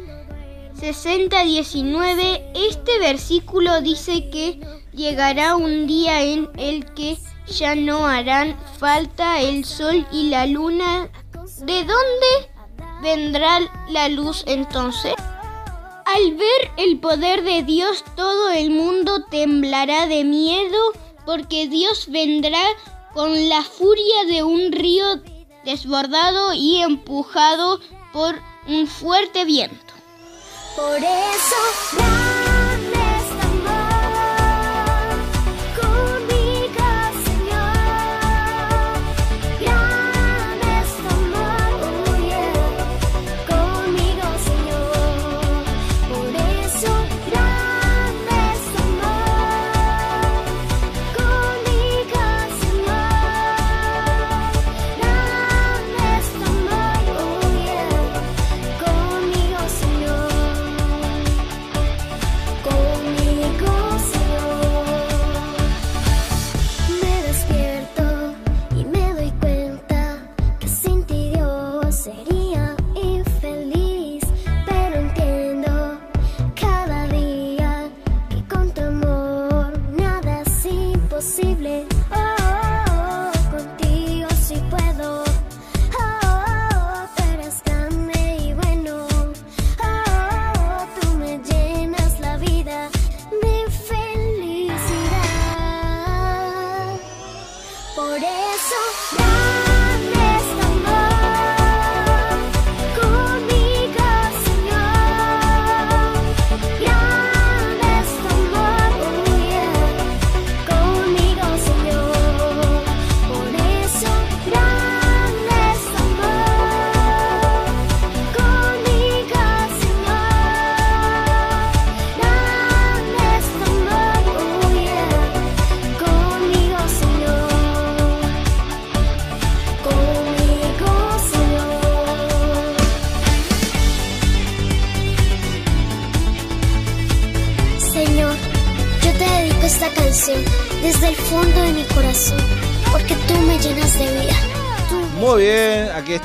60:19. 0.81 2.43
Este 2.55 2.99
versículo 2.99 3.79
dice 3.79 4.29
que 4.29 4.59
llegará 4.91 5.55
un 5.55 5.87
día 5.87 6.23
en 6.23 6.49
el 6.57 6.83
que 6.93 7.17
ya 7.47 7.73
no 7.73 8.05
harán 8.05 8.57
falta 8.77 9.39
el 9.39 9.63
sol 9.63 10.05
y 10.11 10.27
la 10.27 10.45
luna. 10.45 11.09
¿De 11.61 11.85
dónde 11.85 12.51
vendrá 13.01 13.59
la 13.87 14.09
luz 14.09 14.43
entonces? 14.45 15.13
Al 16.05 16.33
ver 16.33 16.71
el 16.75 16.99
poder 16.99 17.45
de 17.45 17.63
Dios, 17.63 18.03
todo 18.17 18.49
el 18.49 18.71
mundo 18.71 19.23
temblará 19.31 20.05
de 20.05 20.25
miedo 20.25 20.79
porque 21.25 21.69
Dios 21.69 22.07
vendrá 22.09 22.61
con 23.13 23.47
la 23.47 23.61
furia 23.63 24.25
de 24.27 24.43
un 24.43 24.73
río 24.73 25.05
desbordado 25.63 26.53
y 26.53 26.81
empujado 26.81 27.79
por 28.11 28.35
un 28.67 28.87
fuerte 28.87 29.45
viento. 29.45 29.93
Por 30.75 30.97
eso 30.97 32.54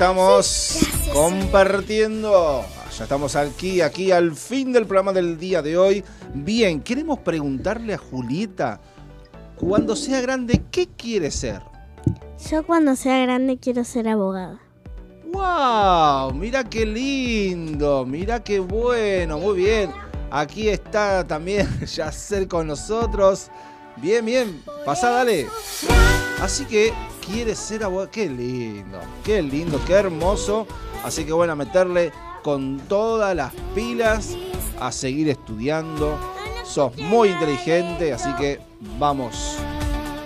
estamos 0.01 0.79
compartiendo. 1.13 2.65
Ya 2.97 3.05
estamos 3.05 3.37
aquí, 3.37 3.83
aquí 3.83 4.11
al 4.11 4.35
fin 4.35 4.73
del 4.73 4.87
programa 4.87 5.13
del 5.13 5.39
día 5.39 5.61
de 5.61 5.77
hoy. 5.77 6.03
Bien, 6.33 6.81
queremos 6.81 7.19
preguntarle 7.19 7.93
a 7.93 7.99
Julieta, 7.99 8.81
cuando 9.57 9.95
sea 9.95 10.23
grande, 10.23 10.63
¿qué 10.71 10.89
quiere 10.89 11.31
ser? 11.31 11.61
Yo 12.51 12.65
cuando 12.65 12.97
sea 12.97 13.21
grande 13.21 13.59
quiero 13.59 13.85
ser 13.85 14.09
abogada. 14.09 14.59
¡Wow! 15.35 16.33
Mira 16.33 16.65
qué 16.65 16.87
lindo, 16.87 18.07
mira 18.07 18.43
qué 18.43 18.59
bueno, 18.59 19.39
muy 19.39 19.55
bien. 19.55 19.91
Aquí 20.31 20.71
está 20.71 21.27
también 21.27 21.69
Yacer 21.87 22.49
con 22.49 22.69
nosotros. 22.69 23.51
Bien, 23.99 24.25
bien, 24.25 24.63
pasá, 24.87 25.11
dale. 25.11 25.47
Así 26.41 26.65
que 26.65 26.91
quiere 27.27 27.55
ser 27.55 27.85
abogada. 27.85 28.11
Qué 28.11 28.29
lindo, 28.29 28.99
qué 29.25 29.43
lindo, 29.43 29.81
qué 29.87 29.95
hermoso. 29.95 30.67
Así 31.05 31.25
que 31.25 31.33
bueno, 31.33 31.53
a 31.53 31.57
meterle 31.57 32.13
con 32.43 32.81
todas 32.89 33.35
las 33.37 33.53
pilas 33.75 34.37
a 34.81 34.91
seguir 34.93 35.29
estudiando. 35.29 36.19
Sos 36.65 36.97
muy 36.99 37.31
inteligente, 37.31 38.13
así 38.13 38.33
que 38.35 38.61
vamos. 38.99 39.57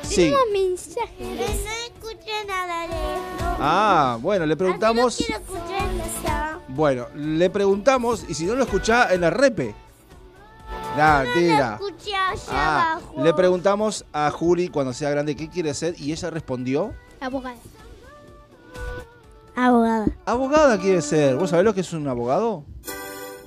Sí. 0.03 0.17
Tenemos 0.17 0.41
mensajes. 0.53 1.11
no 1.19 1.35
escuché 1.35 2.45
nada 2.47 2.87
de 2.87 2.95
esto. 2.95 3.45
Ah, 3.61 4.19
bueno, 4.21 4.47
le 4.47 4.57
preguntamos. 4.57 5.25
Bueno, 6.69 7.07
le 7.15 7.51
preguntamos 7.51 8.25
y 8.29 8.35
si 8.35 8.45
no 8.45 8.55
lo 8.55 8.65
escuchá 8.65 9.13
en 9.15 9.23
la 9.23 9.31
repe. 9.31 9.75
Nah, 10.97 11.25
tira. 11.35 11.79
Ah, 12.51 13.01
le 13.17 13.35
preguntamos 13.35 14.05
a 14.13 14.31
Juli 14.31 14.69
cuando 14.69 14.93
sea 14.93 15.11
grande 15.11 15.35
qué 15.35 15.49
quiere 15.49 15.75
ser 15.75 15.95
y 15.99 16.13
ella 16.13 16.31
respondió, 16.31 16.93
Abogada. 17.21 17.57
Abogada. 19.57 20.07
abogada 20.27 20.79
quiere 20.79 21.01
ser. 21.03 21.37
¿Vos 21.37 21.51
sabés 21.51 21.65
lo 21.65 21.75
que 21.75 21.81
es 21.81 21.93
un 21.93 22.07
abogado? 22.09 22.65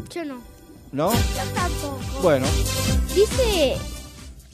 Yo 0.10 0.26
no. 0.26 0.40
¿No? 0.92 1.12
Yo 1.14 1.20
tampoco. 1.54 2.00
Bueno, 2.22 2.46
Dice, 3.14 3.78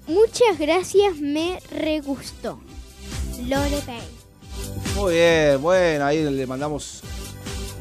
muchas 0.07 0.57
gracias, 0.57 1.17
me 1.17 1.59
re 1.71 1.99
gustó. 2.01 2.59
Lore 3.47 3.81
Pay. 3.85 4.01
muy 4.95 5.13
bien, 5.13 5.61
bueno, 5.61 6.05
ahí 6.05 6.23
le 6.23 6.47
mandamos 6.47 7.01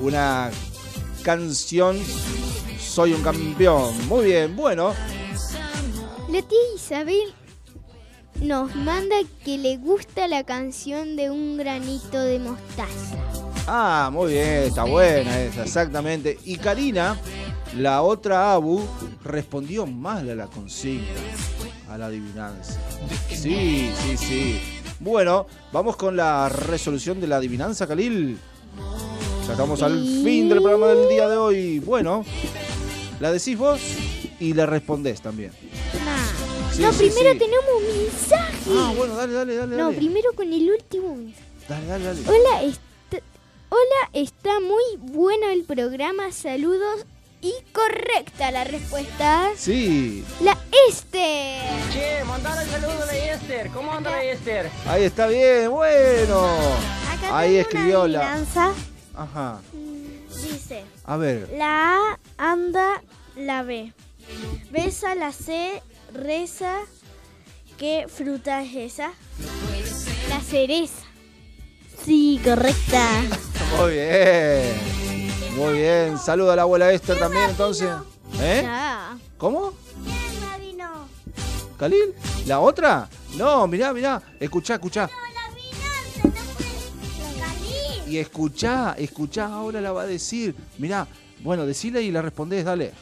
una 0.00 0.50
canción. 1.22 1.96
Soy 2.92 3.14
un 3.14 3.22
campeón. 3.22 4.06
Muy 4.06 4.26
bien, 4.26 4.54
bueno. 4.54 4.92
La 6.28 6.42
tía 6.42 6.58
Isabel 6.76 7.32
nos 8.42 8.76
manda 8.76 9.16
que 9.46 9.56
le 9.56 9.78
gusta 9.78 10.28
la 10.28 10.44
canción 10.44 11.16
de 11.16 11.30
un 11.30 11.56
granito 11.56 12.20
de 12.20 12.38
mostaza. 12.38 13.16
Ah, 13.66 14.10
muy 14.12 14.34
bien, 14.34 14.64
está 14.64 14.84
buena 14.84 15.40
esa, 15.40 15.62
exactamente. 15.62 16.38
Y 16.44 16.58
Karina, 16.58 17.18
la 17.78 18.02
otra 18.02 18.52
Abu, 18.52 18.86
respondió 19.24 19.86
mal 19.86 20.28
a 20.28 20.34
la 20.34 20.48
consigna, 20.48 21.06
a 21.88 21.96
la 21.96 22.06
adivinanza. 22.06 22.78
Sí, 23.30 23.90
sí, 24.02 24.16
sí. 24.18 24.60
Bueno, 25.00 25.46
vamos 25.72 25.96
con 25.96 26.14
la 26.14 26.50
resolución 26.50 27.22
de 27.22 27.26
la 27.26 27.36
adivinanza, 27.36 27.86
Khalil. 27.86 28.38
Ya 29.46 29.52
estamos 29.52 29.82
al 29.82 29.98
fin 30.22 30.50
del 30.50 30.60
programa 30.60 30.88
del 30.88 31.08
día 31.08 31.26
de 31.26 31.38
hoy. 31.38 31.78
Bueno, 31.78 32.22
la 33.22 33.30
decís 33.30 33.56
vos 33.56 33.80
y 34.40 34.52
le 34.52 34.66
respondés 34.66 35.22
también. 35.22 35.52
Sí, 36.72 36.82
no, 36.82 36.92
sí, 36.92 37.08
primero 37.08 37.32
sí. 37.34 37.38
tenemos 37.38 37.82
mensaje. 37.96 38.70
Ah, 38.70 38.92
bueno, 38.96 39.14
dale, 39.14 39.32
dale, 39.32 39.54
dale. 39.54 39.76
No, 39.76 39.84
dale. 39.84 39.96
primero 39.96 40.32
con 40.32 40.52
el 40.52 40.68
último 40.68 41.14
mensaje. 41.14 41.46
Dale, 41.68 41.86
dale, 41.86 42.04
dale. 42.04 42.20
Hola, 42.28 42.62
está, 42.64 43.18
hola, 43.68 44.10
está 44.12 44.58
muy 44.58 44.82
bueno 44.98 45.50
el 45.50 45.62
programa. 45.62 46.32
Saludos 46.32 47.06
y 47.42 47.52
correcta 47.72 48.50
la 48.50 48.64
respuesta. 48.64 49.50
Sí, 49.56 50.24
La 50.40 50.58
este. 50.88 51.60
Che, 51.92 52.24
mandale 52.24 52.68
saludo 52.68 53.04
a 53.04 53.06
la 53.06 53.16
Esther. 53.34 53.70
¿Cómo 53.70 53.92
anda 53.92 54.10
la 54.10 54.24
Esther? 54.24 54.68
ahí 54.88 55.04
está 55.04 55.28
bien, 55.28 55.70
bueno. 55.70 56.44
Acá 57.08 57.38
Ahí 57.38 57.50
tengo 57.50 57.60
escribió 57.60 58.02
una 58.02 58.08
la. 58.08 58.44
Ajá. 59.14 59.60
Dice, 60.42 60.82
A 61.04 61.16
ver. 61.16 61.48
la 61.56 61.96
A 61.96 62.18
anda 62.38 63.02
la 63.36 63.62
B. 63.62 63.92
Besa 64.70 65.14
la 65.14 65.32
C, 65.32 65.82
reza. 66.12 66.80
¿Qué 67.78 68.06
fruta 68.08 68.62
es 68.62 68.92
esa? 68.94 69.12
La 70.28 70.40
cereza. 70.40 71.02
Sí, 72.04 72.40
correcta. 72.44 73.22
Muy 73.78 73.92
bien. 73.92 75.56
Muy 75.56 75.72
bien. 75.74 76.18
Saluda 76.18 76.52
a 76.52 76.56
la 76.56 76.62
abuela 76.62 76.92
Esther 76.92 77.18
también, 77.18 77.50
entonces. 77.50 77.90
¿Eh? 78.40 78.60
Ya. 78.64 79.18
¿Cómo? 79.38 79.74
¿Khalil? 81.78 82.14
¿La 82.46 82.60
otra? 82.60 83.08
No, 83.36 83.66
mirá, 83.66 83.92
mirá. 83.92 84.22
Escuchá, 84.38 84.74
escuchá. 84.74 85.10
Y 88.12 88.18
escuchá, 88.18 88.94
escuchá, 88.98 89.46
ahora 89.46 89.80
la 89.80 89.90
va 89.90 90.02
a 90.02 90.06
decir. 90.06 90.54
Mirá, 90.76 91.06
bueno, 91.42 91.64
decile 91.64 92.02
y 92.02 92.10
la 92.10 92.20
respondés, 92.20 92.62
dale. 92.62 92.92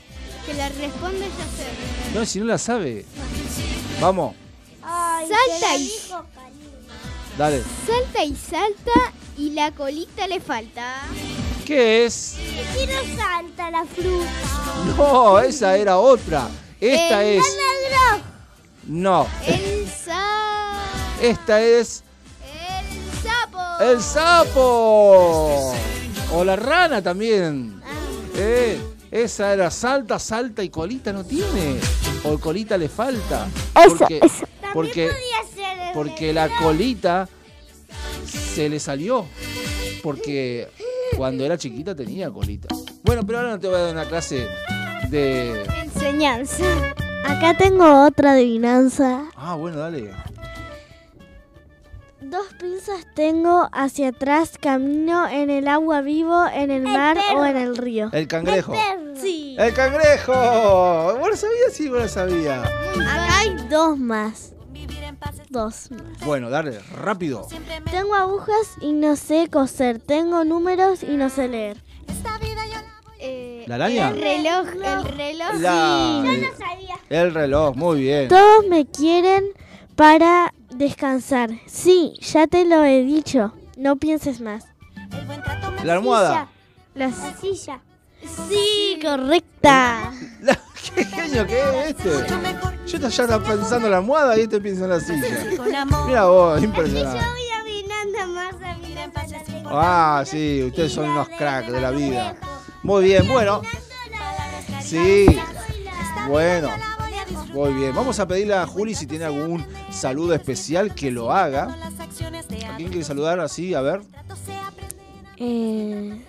Que 0.46 0.54
la 0.54 0.68
responde 0.68 1.18
ya 1.18 1.26
sé. 1.26 2.14
No, 2.14 2.24
si 2.24 2.38
no 2.38 2.44
la 2.44 2.58
sabe. 2.58 3.04
Vamos, 4.00 4.36
Salta 4.80 5.76
y, 5.76 5.90
dale. 7.36 7.60
salta 7.84 8.24
y 8.24 8.36
salta 8.36 9.12
y 9.36 9.50
la 9.50 9.72
colita 9.72 10.28
le 10.28 10.38
falta. 10.38 11.02
¿Qué 11.66 12.04
es? 12.04 12.14
Si 12.14 12.86
no 12.86 13.20
salta 13.20 13.68
la 13.72 13.84
fruta. 13.84 14.30
No, 14.96 15.40
esa 15.40 15.76
era 15.76 15.98
otra. 15.98 16.48
Esta 16.80 17.24
El 17.24 17.38
es. 17.40 17.44
No, 18.86 19.26
El 19.44 19.88
esta 21.20 21.60
es. 21.60 22.04
El 23.80 24.00
sapo. 24.02 25.74
O 26.32 26.44
la 26.44 26.56
rana 26.56 27.02
también. 27.02 27.80
Eh, 28.36 28.78
esa 29.10 29.52
era 29.52 29.70
salta, 29.70 30.18
salta 30.18 30.62
y 30.62 30.68
colita 30.68 31.12
no 31.12 31.24
tiene. 31.24 31.78
O 32.24 32.38
colita 32.38 32.76
le 32.78 32.88
falta. 32.88 33.48
Porque, 33.72 34.20
porque, 34.72 35.10
porque 35.94 36.32
la 36.32 36.48
colita 36.48 37.28
se 38.26 38.68
le 38.68 38.78
salió. 38.78 39.26
Porque 40.02 40.68
cuando 41.16 41.44
era 41.44 41.58
chiquita 41.58 41.94
tenía 41.94 42.30
colita. 42.30 42.68
Bueno, 43.02 43.26
pero 43.26 43.38
ahora 43.38 43.50
no 43.50 43.58
te 43.58 43.66
voy 43.66 43.76
a 43.76 43.80
dar 43.80 43.92
una 43.92 44.06
clase 44.06 44.46
de. 45.08 45.64
Enseñanza. 45.82 46.64
Acá 47.24 47.56
tengo 47.56 48.06
otra 48.06 48.32
adivinanza. 48.32 49.24
Ah, 49.36 49.54
bueno, 49.54 49.78
dale. 49.78 50.10
Dos 52.30 52.46
pinzas 52.60 53.06
tengo 53.14 53.68
hacia 53.72 54.08
atrás, 54.08 54.52
camino 54.60 55.28
en 55.28 55.50
el 55.50 55.66
agua 55.66 56.00
vivo, 56.00 56.46
en 56.46 56.70
el 56.70 56.82
mar 56.82 57.18
o 57.34 57.44
en 57.44 57.56
el 57.56 57.76
río. 57.76 58.08
El 58.12 58.28
cangrejo. 58.28 58.72
Sí. 59.20 59.56
¡El 59.58 59.74
cangrejo! 59.74 60.32
¿Vos 61.18 61.28
lo 61.30 61.36
sabías? 61.36 61.72
Sí, 61.72 61.88
vos 61.88 62.02
lo 62.02 62.08
sabía. 62.08 62.62
Acá 62.62 63.38
hay 63.40 63.56
dos 63.68 63.98
más. 63.98 64.52
Dos 65.48 65.90
más. 65.90 66.24
Bueno, 66.24 66.48
dale, 66.50 66.78
rápido. 67.02 67.48
Tengo 67.90 68.14
agujas 68.14 68.76
y 68.80 68.92
no 68.92 69.16
sé 69.16 69.48
coser. 69.50 69.98
Tengo 69.98 70.44
números 70.44 71.02
y 71.02 71.16
no 71.16 71.28
sé 71.30 71.48
leer. 71.48 71.82
Eh, 73.18 73.64
¿La 73.66 73.74
araña? 73.74 74.10
El 74.10 74.20
reloj, 74.22 74.68
el 74.84 75.04
reloj. 75.16 75.54
La- 75.58 76.22
Sí. 76.24 76.94
El 77.10 77.34
reloj, 77.34 77.74
muy 77.76 78.00
bien. 78.02 78.28
Todos 78.28 78.66
me 78.68 78.86
quieren 78.86 79.44
para 79.96 80.54
descansar. 80.80 81.50
Sí, 81.66 82.14
ya 82.20 82.46
te 82.46 82.64
lo 82.64 82.84
he 82.84 83.02
dicho. 83.02 83.52
No 83.76 83.96
pienses 83.96 84.40
más. 84.40 84.64
La 85.84 85.94
almohada. 85.94 86.48
La 86.94 87.10
silla. 87.40 87.80
Sí, 88.48 88.98
correcta. 89.00 90.12
¿Qué 90.94 91.04
genio 91.04 91.46
que 91.46 91.58
es 91.60 91.90
este? 91.90 92.26
Yo 92.86 92.98
ya 92.98 93.08
estaba 93.08 93.44
pensando 93.44 93.86
en 93.86 93.92
la 93.92 93.98
almohada 93.98 94.36
y 94.38 94.42
este 94.42 94.60
piensa 94.60 94.84
en 94.84 94.90
la 94.90 95.00
silla. 95.00 95.84
Mira 96.06 96.24
vos, 96.24 96.62
impresionante. 96.62 97.24
Ah, 99.66 100.24
sí, 100.26 100.64
ustedes 100.64 100.92
son 100.92 101.10
unos 101.10 101.28
cracks 101.28 101.70
de 101.70 101.80
la 101.80 101.90
vida. 101.90 102.36
Muy 102.82 103.04
bien, 103.04 103.28
bueno. 103.28 103.60
Sí. 104.82 105.26
Bueno. 106.26 106.70
Muy 107.52 107.72
bien. 107.74 107.94
Vamos 107.94 108.18
a 108.20 108.26
pedirle 108.26 108.54
a 108.54 108.66
Juli 108.66 108.94
si 108.94 109.06
tiene 109.06 109.24
algún 109.24 109.64
saludo 109.90 110.34
especial 110.34 110.94
que 110.94 111.10
lo 111.10 111.32
haga. 111.32 111.64
¿A 111.64 112.76
quién 112.76 112.88
quiere 112.88 113.04
saludar 113.04 113.40
así? 113.40 113.74
A 113.74 113.80
ver. 113.80 114.00
Eh, 115.36 116.22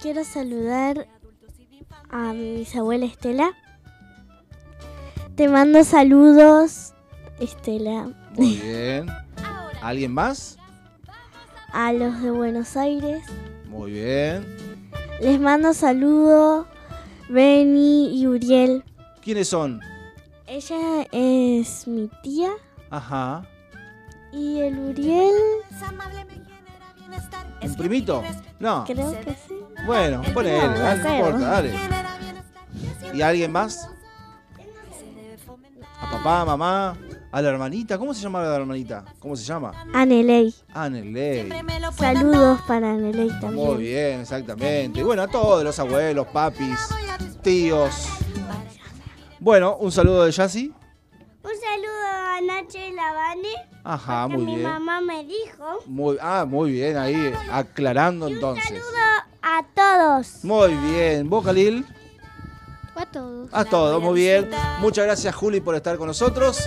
quiero 0.00 0.24
saludar 0.24 1.06
a 2.10 2.32
mi 2.32 2.56
bisabuela 2.56 3.06
Estela. 3.06 3.52
Te 5.36 5.48
mando 5.48 5.82
saludos, 5.84 6.92
Estela, 7.40 8.10
Muy 8.36 8.56
bien. 8.56 9.06
¿Alguien 9.80 10.12
más? 10.12 10.58
a 11.72 11.92
los 11.92 12.20
de 12.20 12.30
Buenos 12.30 12.76
Aires. 12.76 13.22
Muy 13.66 13.92
bien. 13.92 14.46
Les 15.22 15.40
mando 15.40 15.72
saludos, 15.72 16.66
Beni 17.30 18.20
y 18.20 18.26
Uriel. 18.26 18.84
¿Quiénes 19.22 19.48
son? 19.48 19.80
Ella 20.46 21.06
es 21.12 21.86
mi 21.86 22.10
tía 22.22 22.50
Ajá. 22.90 23.44
y 24.32 24.58
el 24.60 24.78
Uriel 24.78 25.32
¿Un 27.62 27.74
primito? 27.76 28.22
No. 28.58 28.84
creo 28.84 29.12
que 29.20 29.30
sí. 29.46 29.54
Bueno, 29.86 30.22
ponele, 30.34 30.66
No, 30.66 30.78
dale, 30.78 30.96
no 30.96 31.02
creo. 31.04 31.16
importa, 31.26 31.46
dale. 31.48 31.74
¿Y 33.14 33.22
alguien 33.22 33.52
más? 33.52 33.88
¿A 36.00 36.10
papá, 36.10 36.44
mamá? 36.44 36.96
¿A 37.30 37.40
la 37.40 37.48
hermanita? 37.48 37.96
¿Cómo 37.98 38.12
se 38.12 38.20
llama 38.22 38.42
la 38.42 38.56
hermanita? 38.56 39.04
¿Cómo 39.20 39.36
se 39.36 39.44
llama? 39.44 39.72
Anelei. 39.94 40.52
Aneley. 40.74 41.48
Saludos 41.96 42.60
para 42.66 42.90
Anelei 42.92 43.28
también. 43.40 43.54
Muy 43.54 43.76
bien, 43.84 44.20
exactamente. 44.20 44.98
Y 45.00 45.02
bueno, 45.02 45.22
a 45.22 45.28
todos 45.28 45.62
los 45.62 45.78
abuelos, 45.78 46.26
papis, 46.32 46.78
tíos. 47.42 48.08
Bueno, 49.42 49.76
un 49.80 49.90
saludo 49.90 50.24
de 50.24 50.30
Yassi. 50.30 50.72
Un 51.42 51.50
saludo 51.50 52.06
a 52.06 52.40
Nacho 52.42 52.78
y 52.78 52.92
la 52.92 53.12
Vane. 53.12 53.48
Ajá, 53.82 54.28
que 54.30 54.36
muy 54.36 54.46
mi 54.46 54.54
bien. 54.54 54.68
mamá 54.70 55.00
me 55.00 55.24
dijo. 55.24 55.80
Muy, 55.86 56.16
ah, 56.20 56.44
muy 56.48 56.70
bien, 56.70 56.96
ahí 56.96 57.32
aclarando 57.50 58.28
entonces. 58.28 58.64
Saludo 58.66 58.86
a 59.42 59.66
todos. 59.74 60.44
Muy 60.44 60.72
bien. 60.92 61.28
¿Vos, 61.28 61.44
Khalil? 61.44 61.84
A 62.94 63.04
todos. 63.06 63.48
A 63.50 63.64
todos, 63.64 64.00
muy 64.00 64.14
bien. 64.14 64.48
Muchas 64.78 65.06
gracias, 65.06 65.34
Juli, 65.34 65.60
por 65.60 65.74
estar 65.74 65.96
con 65.98 66.06
nosotros. 66.06 66.60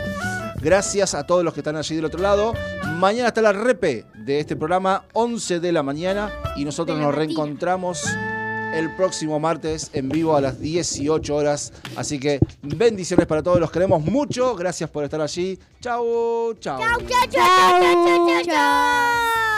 Gracias 0.58 1.16
a 1.16 1.26
todos 1.26 1.46
los 1.46 1.54
que 1.54 1.62
están 1.62 1.78
allí 1.78 1.96
del 1.96 2.04
otro 2.04 2.20
lado. 2.20 2.52
Mañana 2.98 3.30
está 3.30 3.42
la 3.42 3.54
repe 3.54 4.06
de 4.16 4.42
este 4.42 4.58
programa, 4.58 5.06
11 5.14 5.62
de 5.62 5.72
la 5.72 5.82
mañana. 5.82 6.30
Y 6.58 6.66
nosotros 6.66 7.00
nos 7.00 7.16
reencontramos 7.16 8.04
el 8.76 8.94
próximo 8.96 9.40
martes 9.40 9.90
en 9.94 10.10
vivo 10.10 10.36
a 10.36 10.42
las 10.42 10.60
18 10.60 11.36
horas. 11.36 11.72
Así 11.96 12.20
que 12.20 12.40
bendiciones 12.62 13.26
para 13.26 13.42
todos, 13.42 13.60
los 13.60 13.72
queremos 13.72 14.04
mucho. 14.04 14.56
Gracias 14.56 14.90
por 14.90 15.04
estar 15.04 15.22
allí. 15.22 15.58
Chau, 15.82 16.54
chau. 16.60 16.80
Chau, 16.80 18.42
chau. 18.44 19.55